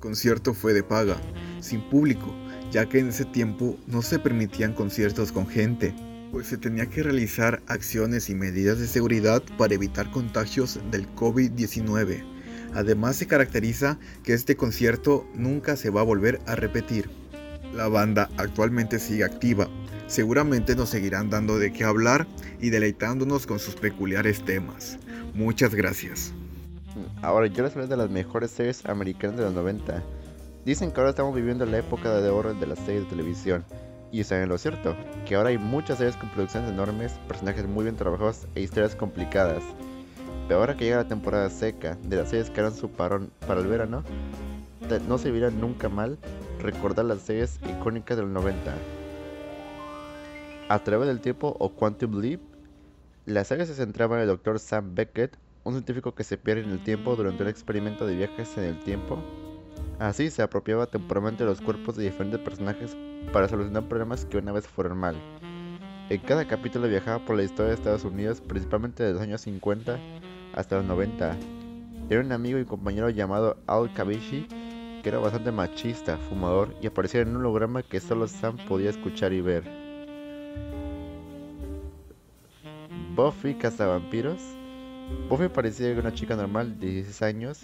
Concierto 0.00 0.54
fue 0.54 0.72
de 0.72 0.82
paga, 0.82 1.16
sin 1.60 1.80
público, 1.88 2.34
ya 2.70 2.88
que 2.88 2.98
en 2.98 3.08
ese 3.08 3.24
tiempo 3.24 3.76
no 3.86 4.02
se 4.02 4.18
permitían 4.18 4.72
conciertos 4.72 5.32
con 5.32 5.46
gente, 5.46 5.94
pues 6.30 6.46
se 6.46 6.58
tenía 6.58 6.86
que 6.86 7.02
realizar 7.02 7.62
acciones 7.66 8.30
y 8.30 8.34
medidas 8.34 8.78
de 8.78 8.86
seguridad 8.86 9.42
para 9.56 9.74
evitar 9.74 10.10
contagios 10.10 10.78
del 10.90 11.08
COVID-19 11.14 12.38
Además 12.74 13.16
se 13.16 13.26
caracteriza 13.26 13.98
que 14.22 14.34
este 14.34 14.56
concierto 14.56 15.26
nunca 15.34 15.76
se 15.76 15.90
va 15.90 16.00
a 16.00 16.04
volver 16.04 16.40
a 16.46 16.54
repetir. 16.54 17.10
La 17.72 17.88
banda 17.88 18.30
actualmente 18.36 18.98
sigue 18.98 19.24
activa, 19.24 19.68
seguramente 20.06 20.74
nos 20.74 20.90
seguirán 20.90 21.30
dando 21.30 21.58
de 21.58 21.72
qué 21.72 21.84
hablar 21.84 22.26
y 22.60 22.70
deleitándonos 22.70 23.46
con 23.46 23.58
sus 23.58 23.74
peculiares 23.74 24.44
temas. 24.44 24.98
Muchas 25.34 25.74
gracias. 25.74 26.32
Ahora 27.22 27.46
yo 27.46 27.62
les 27.62 27.72
hablar 27.72 27.88
de 27.88 27.96
las 27.96 28.10
mejores 28.10 28.50
series 28.50 28.84
americanas 28.86 29.36
de 29.36 29.44
los 29.44 29.54
90. 29.54 30.02
Dicen 30.64 30.90
que 30.90 31.00
ahora 31.00 31.10
estamos 31.10 31.34
viviendo 31.34 31.66
la 31.66 31.78
época 31.78 32.12
de 32.20 32.28
oro 32.28 32.54
de 32.54 32.66
las 32.66 32.78
series 32.78 33.04
de 33.04 33.10
televisión. 33.10 33.64
Y 34.10 34.24
saben 34.24 34.48
lo 34.48 34.56
cierto, 34.56 34.96
que 35.26 35.34
ahora 35.34 35.50
hay 35.50 35.58
muchas 35.58 35.98
series 35.98 36.16
con 36.16 36.30
producciones 36.30 36.70
enormes, 36.70 37.12
personajes 37.28 37.66
muy 37.66 37.84
bien 37.84 37.96
trabajados 37.96 38.46
e 38.54 38.62
historias 38.62 38.96
complicadas. 38.96 39.62
Pero 40.46 40.60
ahora 40.60 40.76
que 40.76 40.84
llega 40.84 40.96
la 40.96 41.08
temporada 41.08 41.50
seca 41.50 41.98
de 42.02 42.16
las 42.16 42.30
series 42.30 42.48
que 42.48 42.60
harán 42.60 42.74
su 42.74 42.90
parón 42.90 43.30
para 43.46 43.60
el 43.60 43.66
verano, 43.66 44.02
no 45.06 45.18
se 45.18 45.30
verá 45.30 45.50
nunca 45.50 45.88
mal 45.90 46.16
recordar 46.60 47.04
las 47.04 47.20
series 47.20 47.60
icónicas 47.68 48.16
del 48.16 48.32
90. 48.32 48.74
A 50.70 50.78
través 50.78 51.08
del 51.08 51.20
tiempo 51.20 51.54
o 51.58 51.70
Quantum 51.70 52.20
Leap, 52.20 52.40
la 53.26 53.44
serie 53.44 53.66
se 53.66 53.74
centraba 53.74 54.16
en 54.16 54.22
el 54.22 54.28
Dr. 54.28 54.58
Sam 54.58 54.94
Beckett, 54.94 55.36
un 55.68 55.74
científico 55.74 56.14
que 56.14 56.24
se 56.24 56.38
pierde 56.38 56.62
en 56.62 56.70
el 56.70 56.82
tiempo 56.82 57.14
durante 57.16 57.42
un 57.42 57.48
experimento 57.48 58.06
de 58.06 58.16
viajes 58.16 58.56
en 58.58 58.64
el 58.64 58.78
tiempo. 58.80 59.18
Así 59.98 60.30
se 60.30 60.42
apropiaba 60.42 60.86
temporalmente 60.86 61.44
los 61.44 61.60
cuerpos 61.60 61.96
de 61.96 62.04
diferentes 62.04 62.40
personajes 62.40 62.96
para 63.32 63.48
solucionar 63.48 63.88
problemas 63.88 64.24
que 64.24 64.38
una 64.38 64.52
vez 64.52 64.66
fueron 64.66 64.98
mal. 64.98 65.16
En 66.08 66.20
cada 66.20 66.46
capítulo 66.46 66.88
viajaba 66.88 67.24
por 67.24 67.36
la 67.36 67.42
historia 67.42 67.70
de 67.70 67.74
Estados 67.74 68.04
Unidos, 68.04 68.40
principalmente 68.40 69.02
de 69.02 69.12
los 69.12 69.20
años 69.20 69.42
50 69.42 69.98
hasta 70.54 70.76
los 70.76 70.86
90. 70.86 71.36
Era 72.08 72.20
un 72.20 72.32
amigo 72.32 72.58
y 72.58 72.64
compañero 72.64 73.10
llamado 73.10 73.58
Al 73.66 73.92
Kabishi, 73.92 74.46
que 75.02 75.08
era 75.10 75.18
bastante 75.18 75.52
machista, 75.52 76.16
fumador 76.16 76.74
y 76.80 76.86
aparecía 76.86 77.20
en 77.20 77.30
un 77.30 77.36
holograma 77.36 77.82
que 77.82 78.00
solo 78.00 78.26
Sam 78.26 78.56
podía 78.66 78.90
escuchar 78.90 79.32
y 79.32 79.42
ver. 79.42 79.64
Buffy 83.14 83.54
cazavampiros. 83.54 84.57
Buffy 85.28 85.48
parecía 85.48 85.92
una 85.92 86.12
chica 86.12 86.36
normal 86.36 86.78
de 86.80 86.86
16 86.86 87.22
años, 87.22 87.60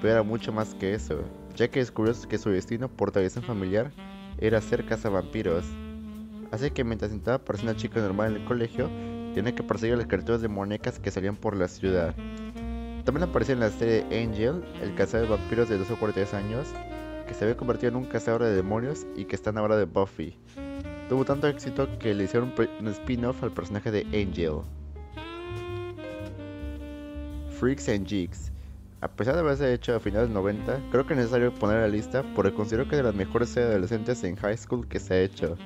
pero 0.00 0.12
era 0.12 0.22
mucho 0.22 0.52
más 0.52 0.74
que 0.74 0.94
eso, 0.94 1.20
ya 1.56 1.68
que 1.68 1.80
descubrió 1.80 2.14
que 2.28 2.38
su 2.38 2.50
destino 2.50 2.88
por 2.88 3.10
tradición 3.10 3.44
familiar 3.44 3.90
era 4.38 4.60
ser 4.60 4.84
cazavampiros. 4.84 5.64
Así 6.50 6.70
que 6.70 6.84
mientras 6.84 7.10
intentaba 7.10 7.38
parecer 7.38 7.68
una 7.68 7.76
chica 7.76 8.00
normal 8.00 8.34
en 8.34 8.42
el 8.42 8.48
colegio, 8.48 8.90
tiene 9.34 9.54
que 9.54 9.62
perseguir 9.62 9.96
las 9.96 10.06
criaturas 10.06 10.40
demoníacas 10.40 10.98
que 10.98 11.10
salían 11.10 11.36
por 11.36 11.56
la 11.56 11.68
ciudad. 11.68 12.14
También 13.04 13.28
apareció 13.28 13.54
en 13.54 13.60
la 13.60 13.70
serie 13.70 14.04
Angel, 14.22 14.64
el 14.82 14.94
cazador 14.94 15.28
de 15.28 15.36
vampiros 15.36 15.68
de 15.68 15.78
12 15.78 15.92
o 15.92 15.98
43 15.98 16.34
años, 16.34 16.68
que 17.26 17.34
se 17.34 17.44
había 17.44 17.56
convertido 17.56 17.90
en 17.90 17.96
un 17.96 18.04
cazador 18.04 18.42
de 18.42 18.54
demonios 18.54 19.06
y 19.16 19.24
que 19.24 19.36
está 19.36 19.50
ahora 19.50 19.76
de 19.76 19.84
Buffy. 19.84 20.36
Tuvo 21.08 21.24
tanto 21.24 21.46
éxito 21.46 21.88
que 21.98 22.14
le 22.14 22.24
hicieron 22.24 22.52
un 22.80 22.88
spin-off 22.88 23.42
al 23.42 23.52
personaje 23.52 23.90
de 23.90 24.02
Angel. 24.14 24.62
Freaks 27.58 27.88
and 27.88 28.06
Jigs. 28.06 28.52
A 29.00 29.08
pesar 29.08 29.34
de 29.34 29.40
haberse 29.40 29.72
hecho 29.72 29.96
a 29.96 29.98
finales 29.98 30.30
90, 30.30 30.80
creo 30.92 31.04
que 31.04 31.14
es 31.14 31.18
necesario 31.18 31.52
poner 31.52 31.80
la 31.80 31.88
lista 31.88 32.24
porque 32.36 32.54
considero 32.54 32.84
que 32.84 32.94
es 32.94 32.98
de 32.98 33.02
las 33.02 33.16
mejores 33.16 33.48
series 33.48 33.70
adolescentes 33.70 34.22
en 34.22 34.36
high 34.36 34.56
school 34.56 34.86
que 34.86 35.00
se 35.00 35.14
ha 35.14 35.20
hecho. 35.20 35.56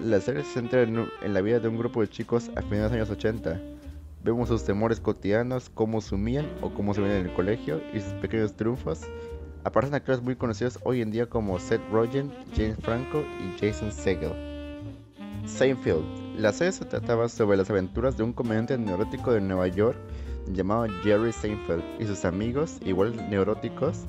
La 0.00 0.20
serie 0.20 0.44
se 0.44 0.52
centra 0.52 0.82
en, 0.82 1.08
la 1.26 1.40
vida 1.40 1.58
de 1.58 1.66
un 1.66 1.76
grupo 1.76 2.00
de 2.00 2.08
chicos 2.08 2.52
a 2.54 2.62
finales 2.62 2.92
de 2.92 2.98
los 2.98 3.08
años 3.08 3.10
80. 3.10 3.60
Vemos 4.22 4.48
sus 4.48 4.62
temores 4.62 5.00
cotidianos, 5.00 5.70
cómo 5.70 6.00
sumían 6.00 6.48
o 6.60 6.72
cómo 6.72 6.94
se 6.94 7.00
ven 7.00 7.10
en 7.10 7.26
el 7.26 7.34
colegio 7.34 7.80
y 7.92 8.00
sus 8.00 8.12
pequeños 8.14 8.54
triunfos. 8.54 9.00
Aparecen 9.64 9.96
actores 9.96 10.22
muy 10.22 10.36
conocidos 10.36 10.78
hoy 10.84 11.02
en 11.02 11.10
día 11.10 11.26
como 11.26 11.58
Seth 11.58 11.82
Rogen, 11.90 12.32
James 12.56 12.76
Franco 12.80 13.24
y 13.40 13.58
Jason 13.58 13.90
Segel. 13.90 14.32
Seinfeld. 15.46 16.04
La 16.38 16.52
serie 16.52 16.72
se 16.72 16.84
trataba 16.84 17.28
sobre 17.28 17.56
las 17.56 17.70
aventuras 17.70 18.16
de 18.16 18.22
un 18.22 18.32
comediante 18.32 18.78
neurótico 18.78 19.32
de 19.32 19.40
Nueva 19.40 19.66
York 19.66 19.98
llamado 20.46 20.86
Jerry 21.02 21.32
Seinfeld 21.32 21.82
y 22.00 22.06
sus 22.06 22.24
amigos, 22.24 22.78
igual 22.84 23.28
neuróticos, 23.30 24.04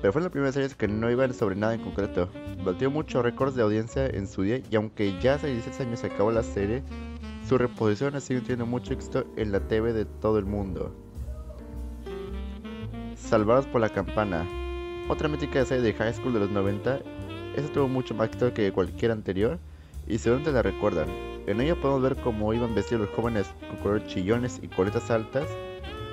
pero 0.00 0.12
fue 0.12 0.22
la 0.22 0.30
primera 0.30 0.52
serie 0.52 0.68
que 0.76 0.88
no 0.88 1.10
iban 1.10 1.32
sobre 1.32 1.54
nada 1.54 1.74
en 1.74 1.82
concreto. 1.82 2.28
Batió 2.64 2.90
muchos 2.90 3.22
récords 3.22 3.54
de 3.54 3.62
audiencia 3.62 4.06
en 4.06 4.26
su 4.26 4.42
día 4.42 4.60
y 4.70 4.76
aunque 4.76 5.18
ya 5.20 5.34
hace 5.34 5.46
16 5.46 5.80
años 5.80 6.00
se 6.00 6.08
acabó 6.08 6.32
la 6.32 6.42
serie, 6.42 6.82
su 7.48 7.56
reposición 7.56 8.16
ha 8.16 8.20
sido 8.20 8.40
teniendo 8.40 8.66
mucho 8.66 8.92
éxito 8.92 9.24
en 9.36 9.52
la 9.52 9.60
TV 9.60 9.92
de 9.92 10.04
todo 10.04 10.38
el 10.38 10.44
mundo. 10.44 10.92
Salvados 13.16 13.66
por 13.66 13.80
la 13.80 13.88
campana. 13.88 14.44
Otra 15.08 15.28
mítica 15.28 15.64
serie 15.64 15.84
de 15.84 15.94
High 15.94 16.14
School 16.14 16.34
de 16.34 16.40
los 16.40 16.50
90, 16.50 17.00
esta 17.56 17.72
tuvo 17.72 17.88
mucho 17.88 18.14
más 18.14 18.26
éxito 18.26 18.52
que 18.52 18.72
cualquier 18.72 19.12
anterior 19.12 19.58
y 20.06 20.18
seguramente 20.18 20.52
la 20.52 20.62
recuerdan. 20.62 21.31
En 21.46 21.60
ella 21.60 21.74
podemos 21.74 22.02
ver 22.02 22.16
cómo 22.16 22.54
iban 22.54 22.74
vestidos 22.74 23.06
los 23.06 23.16
jóvenes 23.16 23.46
con 23.68 23.76
colores 23.78 24.06
chillones 24.06 24.60
y 24.62 24.68
coletas 24.68 25.10
altas 25.10 25.48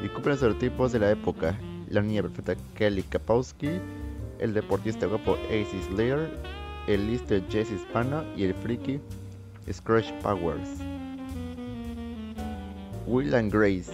y 0.04 0.08
cumplen 0.10 0.34
estereotipos 0.34 0.92
de 0.92 1.00
la 1.00 1.12
época 1.12 1.56
la 1.90 2.02
niña 2.02 2.22
perfecta 2.22 2.56
Kelly 2.76 3.04
Kapowski, 3.04 3.70
el 4.40 4.54
deportista 4.54 5.06
guapo 5.08 5.38
Ace 5.46 5.82
Slayer, 5.88 6.30
el 6.88 7.08
listo 7.08 7.36
Jesse 7.50 7.74
Hispano 7.74 8.24
y 8.36 8.46
el 8.46 8.54
friki 8.54 9.00
Scratch 9.72 10.12
Powers. 10.22 10.70
Will 13.06 13.34
and 13.36 13.52
Grace. 13.52 13.92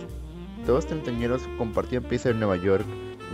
Todos 0.66 0.86
treintañeros 0.86 1.42
compartían 1.58 2.04
piso 2.04 2.30
en 2.30 2.40
Nueva 2.40 2.58
York. 2.58 2.86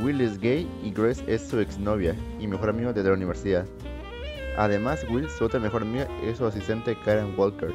Will 0.03 0.21
es 0.21 0.39
gay 0.39 0.67
y 0.83 0.91
Grace 0.91 1.23
es 1.27 1.47
su 1.47 1.59
exnovia 1.59 2.15
y 2.39 2.47
mejor 2.47 2.69
amigo 2.69 2.93
desde 2.93 3.09
la 3.09 3.15
universidad. 3.15 3.65
Además, 4.57 5.05
Will, 5.09 5.29
su 5.29 5.45
otra 5.45 5.59
mejor 5.59 5.83
amiga, 5.83 6.07
es 6.23 6.37
su 6.37 6.45
asistente 6.45 6.97
Karen 7.05 7.33
Walker, 7.37 7.73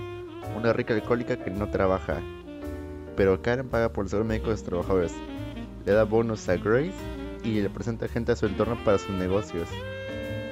una 0.55 0.73
rica 0.73 0.95
alcohólica 0.95 1.37
que 1.37 1.51
no 1.51 1.69
trabaja. 1.71 2.21
Pero 3.17 3.41
Karen 3.41 3.69
paga 3.69 3.93
por 3.93 4.05
el 4.05 4.11
seguro 4.11 4.29
médico 4.29 4.51
de 4.51 4.57
sus 4.57 4.67
trabajadores, 4.67 5.15
le 5.85 5.93
da 5.93 6.05
bonus 6.05 6.49
a 6.49 6.57
Grace 6.57 6.93
y 7.43 7.61
le 7.61 7.71
presenta 7.71 8.09
gente 8.09 8.33
a 8.33 8.37
su 8.37 8.47
entorno 8.47 8.77
para 8.85 8.99
sus 8.99 9.11
negocios. 9.11 9.69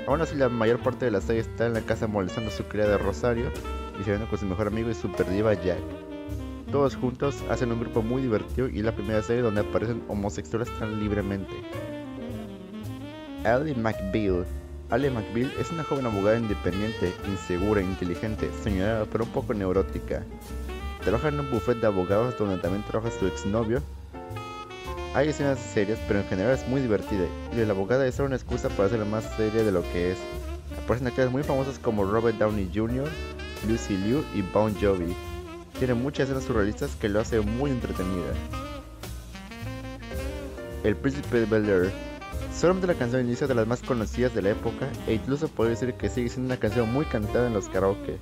Aún 0.07 0.20
así, 0.20 0.37
la 0.37 0.48
mayor 0.48 0.80
parte 0.80 1.07
de 1.07 1.11
la 1.11 1.20
serie 1.20 1.42
está 1.42 1.66
en 1.66 1.74
la 1.74 1.80
casa 1.80 2.07
molestando 2.07 2.50
a 2.50 2.54
su 2.54 2.64
criada 2.64 2.98
Rosario 2.98 3.50
y 3.98 4.04
se 4.04 4.11
viene 4.11 4.26
con 4.26 4.38
su 4.38 4.46
mejor 4.46 4.68
amigo 4.68 4.90
y 4.90 4.94
super 4.94 5.28
diva 5.28 5.54
Jack. 5.54 5.80
Todos 6.70 6.96
juntos 6.96 7.42
hacen 7.50 7.72
un 7.72 7.80
grupo 7.80 8.02
muy 8.02 8.22
divertido 8.22 8.68
y 8.68 8.83
la 8.83 8.94
primera 8.94 9.22
serie 9.22 9.42
donde 9.42 9.61
aparecen 9.61 10.02
homosexuales 10.09 10.68
tan 10.78 11.00
libremente. 11.00 11.52
Allie 13.44 13.74
McBeal. 13.74 14.44
Allie 14.94 15.11
McBeal 15.11 15.52
es 15.59 15.72
una 15.72 15.83
joven 15.83 16.07
abogada 16.07 16.38
independiente, 16.38 17.12
insegura, 17.26 17.80
inteligente, 17.80 18.48
soñadora 18.62 19.04
pero 19.11 19.24
un 19.24 19.30
poco 19.30 19.52
neurótica. 19.52 20.22
trabaja 21.02 21.30
en 21.30 21.40
un 21.40 21.50
buffet 21.50 21.80
de 21.80 21.88
abogados 21.88 22.38
donde 22.38 22.59
también 22.59 22.85
trabaja 22.85 23.11
su 23.18 23.26
exnovio. 23.26 23.83
Hay 25.16 25.30
escenas 25.30 25.59
serias, 25.59 25.98
pero 26.07 26.20
en 26.20 26.26
general 26.26 26.52
es 26.52 26.68
muy 26.68 26.80
divertida 26.80 27.24
y 27.52 27.64
la 27.64 27.72
abogada 27.72 28.07
es 28.07 28.20
una 28.20 28.37
excusa 28.37 28.68
para 28.68 28.87
hacerla 28.87 29.04
más 29.04 29.24
seria 29.37 29.64
de 29.64 29.72
lo 29.72 29.83
que 29.90 30.12
es. 30.12 30.18
Aparecen 30.85 31.09
actores 31.09 31.33
muy 31.33 31.42
famosos 31.42 31.80
como 31.80 32.04
Robert 32.04 32.38
Downey 32.38 32.70
Jr., 32.72 33.09
Lucy 33.66 33.96
Liu 33.96 34.22
y 34.33 34.42
Bon 34.42 34.72
Jovi. 34.80 35.12
Tiene 35.76 35.94
muchas 35.94 36.28
escenas 36.28 36.44
surrealistas 36.44 36.94
que 36.94 37.09
lo 37.09 37.18
hace 37.18 37.40
muy 37.40 37.72
entretenida. 37.72 38.33
El 40.85 40.94
Príncipe 40.94 41.40
de 41.40 41.46
Bel 41.46 41.68
Air. 41.68 42.13
Solamente 42.54 42.86
la 42.86 42.94
canción 42.94 43.26
inicia 43.26 43.48
de 43.48 43.54
las 43.54 43.66
más 43.66 43.82
conocidas 43.82 44.32
de 44.32 44.40
la 44.40 44.50
época 44.50 44.88
e 45.08 45.14
incluso 45.14 45.48
puede 45.48 45.70
decir 45.70 45.92
que 45.94 46.08
sigue 46.08 46.28
siendo 46.28 46.46
una 46.46 46.60
canción 46.60 46.90
muy 46.92 47.04
cantada 47.04 47.48
en 47.48 47.52
los 47.52 47.68
karaoke. 47.68 48.18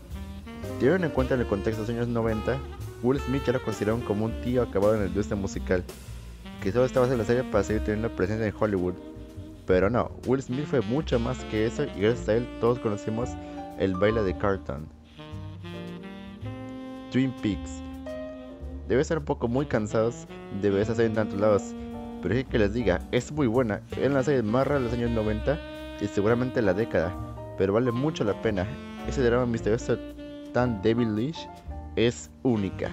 Teniendo 0.80 1.06
en 1.06 1.12
cuenta 1.12 1.34
en 1.34 1.40
el 1.40 1.46
contexto 1.46 1.82
de 1.82 1.92
los 1.92 1.96
años 1.96 2.08
90, 2.08 2.58
Will 3.02 3.20
Smith 3.20 3.42
ya 3.44 3.52
lo 3.52 3.62
consideraron 3.62 4.00
como 4.00 4.24
un 4.24 4.40
tío 4.40 4.62
acabado 4.62 4.94
en 4.94 5.02
el 5.02 5.08
industria 5.08 5.36
musical, 5.36 5.84
que 6.62 6.72
solo 6.72 6.86
estaba 6.86 7.06
en 7.06 7.18
la 7.18 7.24
serie 7.24 7.44
para 7.44 7.62
seguir 7.62 7.84
teniendo 7.84 8.10
presencia 8.16 8.46
en 8.46 8.54
Hollywood. 8.58 8.94
Pero 9.66 9.90
no, 9.90 10.10
Will 10.26 10.42
Smith 10.42 10.64
fue 10.64 10.80
mucho 10.80 11.20
más 11.20 11.38
que 11.44 11.66
eso 11.66 11.84
y 11.84 12.00
gracias 12.00 12.28
a 12.28 12.34
él 12.34 12.48
todos 12.58 12.78
conocimos 12.78 13.28
el 13.78 13.94
baile 13.94 14.22
de 14.22 14.36
Carlton. 14.36 14.88
Twin 17.10 17.32
Peaks. 17.42 17.82
Debe 18.88 19.04
ser 19.04 19.18
un 19.18 19.24
poco 19.24 19.46
muy 19.46 19.66
cansados 19.66 20.26
de 20.62 20.70
ver 20.70 20.82
esa 20.82 20.94
serie 20.94 21.08
en 21.08 21.14
tantos 21.14 21.38
lados, 21.38 21.74
pero 22.22 22.34
es 22.34 22.44
que 22.44 22.58
les 22.58 22.72
diga, 22.72 23.00
es 23.10 23.32
muy 23.32 23.48
buena, 23.48 23.82
es 24.00 24.10
la 24.10 24.22
serie 24.22 24.42
más 24.42 24.66
rara 24.66 24.78
de 24.78 24.86
los 24.86 24.94
años 24.94 25.10
90 25.10 25.58
y 26.00 26.06
seguramente 26.06 26.62
la 26.62 26.72
década, 26.72 27.12
pero 27.58 27.72
vale 27.72 27.90
mucho 27.90 28.24
la 28.24 28.40
pena. 28.40 28.66
Ese 29.08 29.22
drama 29.22 29.46
misterioso 29.46 29.98
tan 30.52 30.80
devilish 30.80 31.48
es 31.96 32.30
única. 32.42 32.90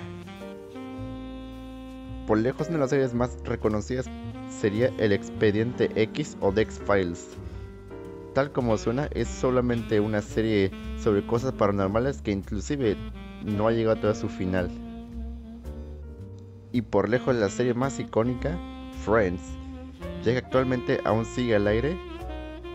Por 2.26 2.40
lejos 2.40 2.68
una 2.68 2.78
de 2.78 2.82
las 2.82 2.90
series 2.90 3.14
más 3.14 3.38
reconocidas 3.44 4.08
sería 4.50 4.92
El 4.98 5.12
Expediente 5.12 5.90
X 5.96 6.38
o 6.42 6.52
The 6.52 6.62
X-Files. 6.62 7.28
Tal 8.34 8.52
como 8.52 8.78
suena, 8.78 9.10
es 9.14 9.28
solamente 9.28 10.00
una 10.00 10.22
serie 10.22 10.72
sobre 11.00 11.26
cosas 11.26 11.54
paranormales 11.54 12.22
que 12.22 12.32
inclusive 12.32 12.96
no 13.44 13.68
ha 13.68 13.72
llegado 13.72 14.10
a 14.10 14.16
su 14.16 14.30
final. 14.30 14.70
Y 16.72 16.84
por 16.84 17.10
lejos 17.10 17.36
la 17.36 17.50
serie 17.50 17.74
más 17.74 18.00
icónica, 18.00 18.60
Friends, 19.06 19.42
ya 20.24 20.34
que 20.34 20.38
actualmente 20.40 21.00
aún 21.06 21.26
sigue 21.26 21.56
al 21.56 21.68
aire, 21.68 21.98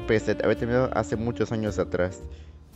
pese 0.06 0.32
a 0.32 0.44
haber 0.44 0.56
terminado 0.56 0.90
hace 0.94 1.16
muchos 1.16 1.52
años 1.52 1.78
atrás. 1.78 2.22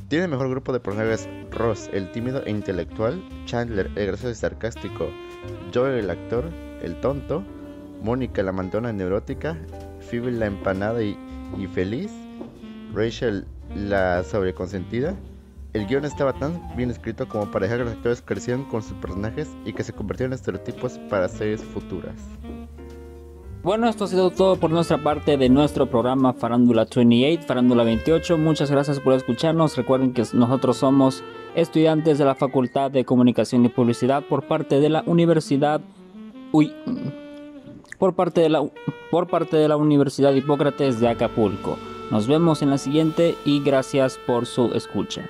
Tiene 0.08 0.28
mejor 0.28 0.48
grupo 0.48 0.72
de 0.72 0.80
personajes 0.80 1.28
Ross, 1.50 1.90
el 1.92 2.10
tímido 2.12 2.42
e 2.44 2.50
intelectual, 2.50 3.22
Chandler, 3.44 3.90
el 3.96 4.06
gracioso 4.06 4.30
y 4.30 4.34
sarcástico, 4.34 5.08
Joey, 5.74 6.00
el 6.00 6.10
actor, 6.10 6.50
el 6.82 6.98
tonto, 7.00 7.44
Mónica, 8.02 8.42
la 8.42 8.52
mantona 8.52 8.92
neurótica, 8.92 9.56
Phoebe, 10.00 10.32
la 10.32 10.46
empanada 10.46 11.02
y, 11.02 11.18
y 11.58 11.66
feliz, 11.66 12.10
Rachel, 12.94 13.46
la 13.74 14.24
sobreconsentida. 14.24 15.14
El 15.74 15.86
guion 15.86 16.04
estaba 16.06 16.32
tan 16.32 16.74
bien 16.76 16.90
escrito 16.90 17.28
como 17.28 17.50
para 17.50 17.66
dejar 17.66 17.80
que 17.80 17.84
los 17.84 17.94
actores 17.94 18.22
crecieran 18.22 18.64
con 18.64 18.82
sus 18.82 18.96
personajes 18.98 19.48
y 19.66 19.74
que 19.74 19.84
se 19.84 19.92
convirtieran 19.92 20.32
en 20.32 20.36
estereotipos 20.36 20.98
para 21.10 21.28
series 21.28 21.62
futuras. 21.62 22.14
Bueno, 23.68 23.86
esto 23.86 24.04
ha 24.04 24.08
sido 24.08 24.30
todo 24.30 24.56
por 24.56 24.70
nuestra 24.70 24.96
parte 24.96 25.36
de 25.36 25.50
nuestro 25.50 25.84
programa 25.84 26.32
Farándula 26.32 26.86
28, 26.90 27.46
Farándula 27.46 27.84
28. 27.84 28.38
Muchas 28.38 28.70
gracias 28.70 28.98
por 28.98 29.12
escucharnos. 29.12 29.76
Recuerden 29.76 30.14
que 30.14 30.24
nosotros 30.32 30.78
somos 30.78 31.22
estudiantes 31.54 32.16
de 32.16 32.24
la 32.24 32.34
Facultad 32.34 32.90
de 32.90 33.04
Comunicación 33.04 33.66
y 33.66 33.68
Publicidad 33.68 34.22
por 34.22 34.48
parte 34.48 34.80
de 34.80 34.88
la 34.88 35.02
Universidad 35.04 35.82
Uy, 36.50 36.72
por 37.98 38.14
parte 38.14 38.40
de 38.40 38.48
la 38.48 38.62
por 39.10 39.26
parte 39.26 39.58
de 39.58 39.68
la 39.68 39.76
Universidad 39.76 40.32
Hipócrates 40.32 40.98
de 40.98 41.08
Acapulco. 41.08 41.76
Nos 42.10 42.26
vemos 42.26 42.62
en 42.62 42.70
la 42.70 42.78
siguiente 42.78 43.34
y 43.44 43.60
gracias 43.62 44.18
por 44.26 44.46
su 44.46 44.72
escucha. 44.72 45.28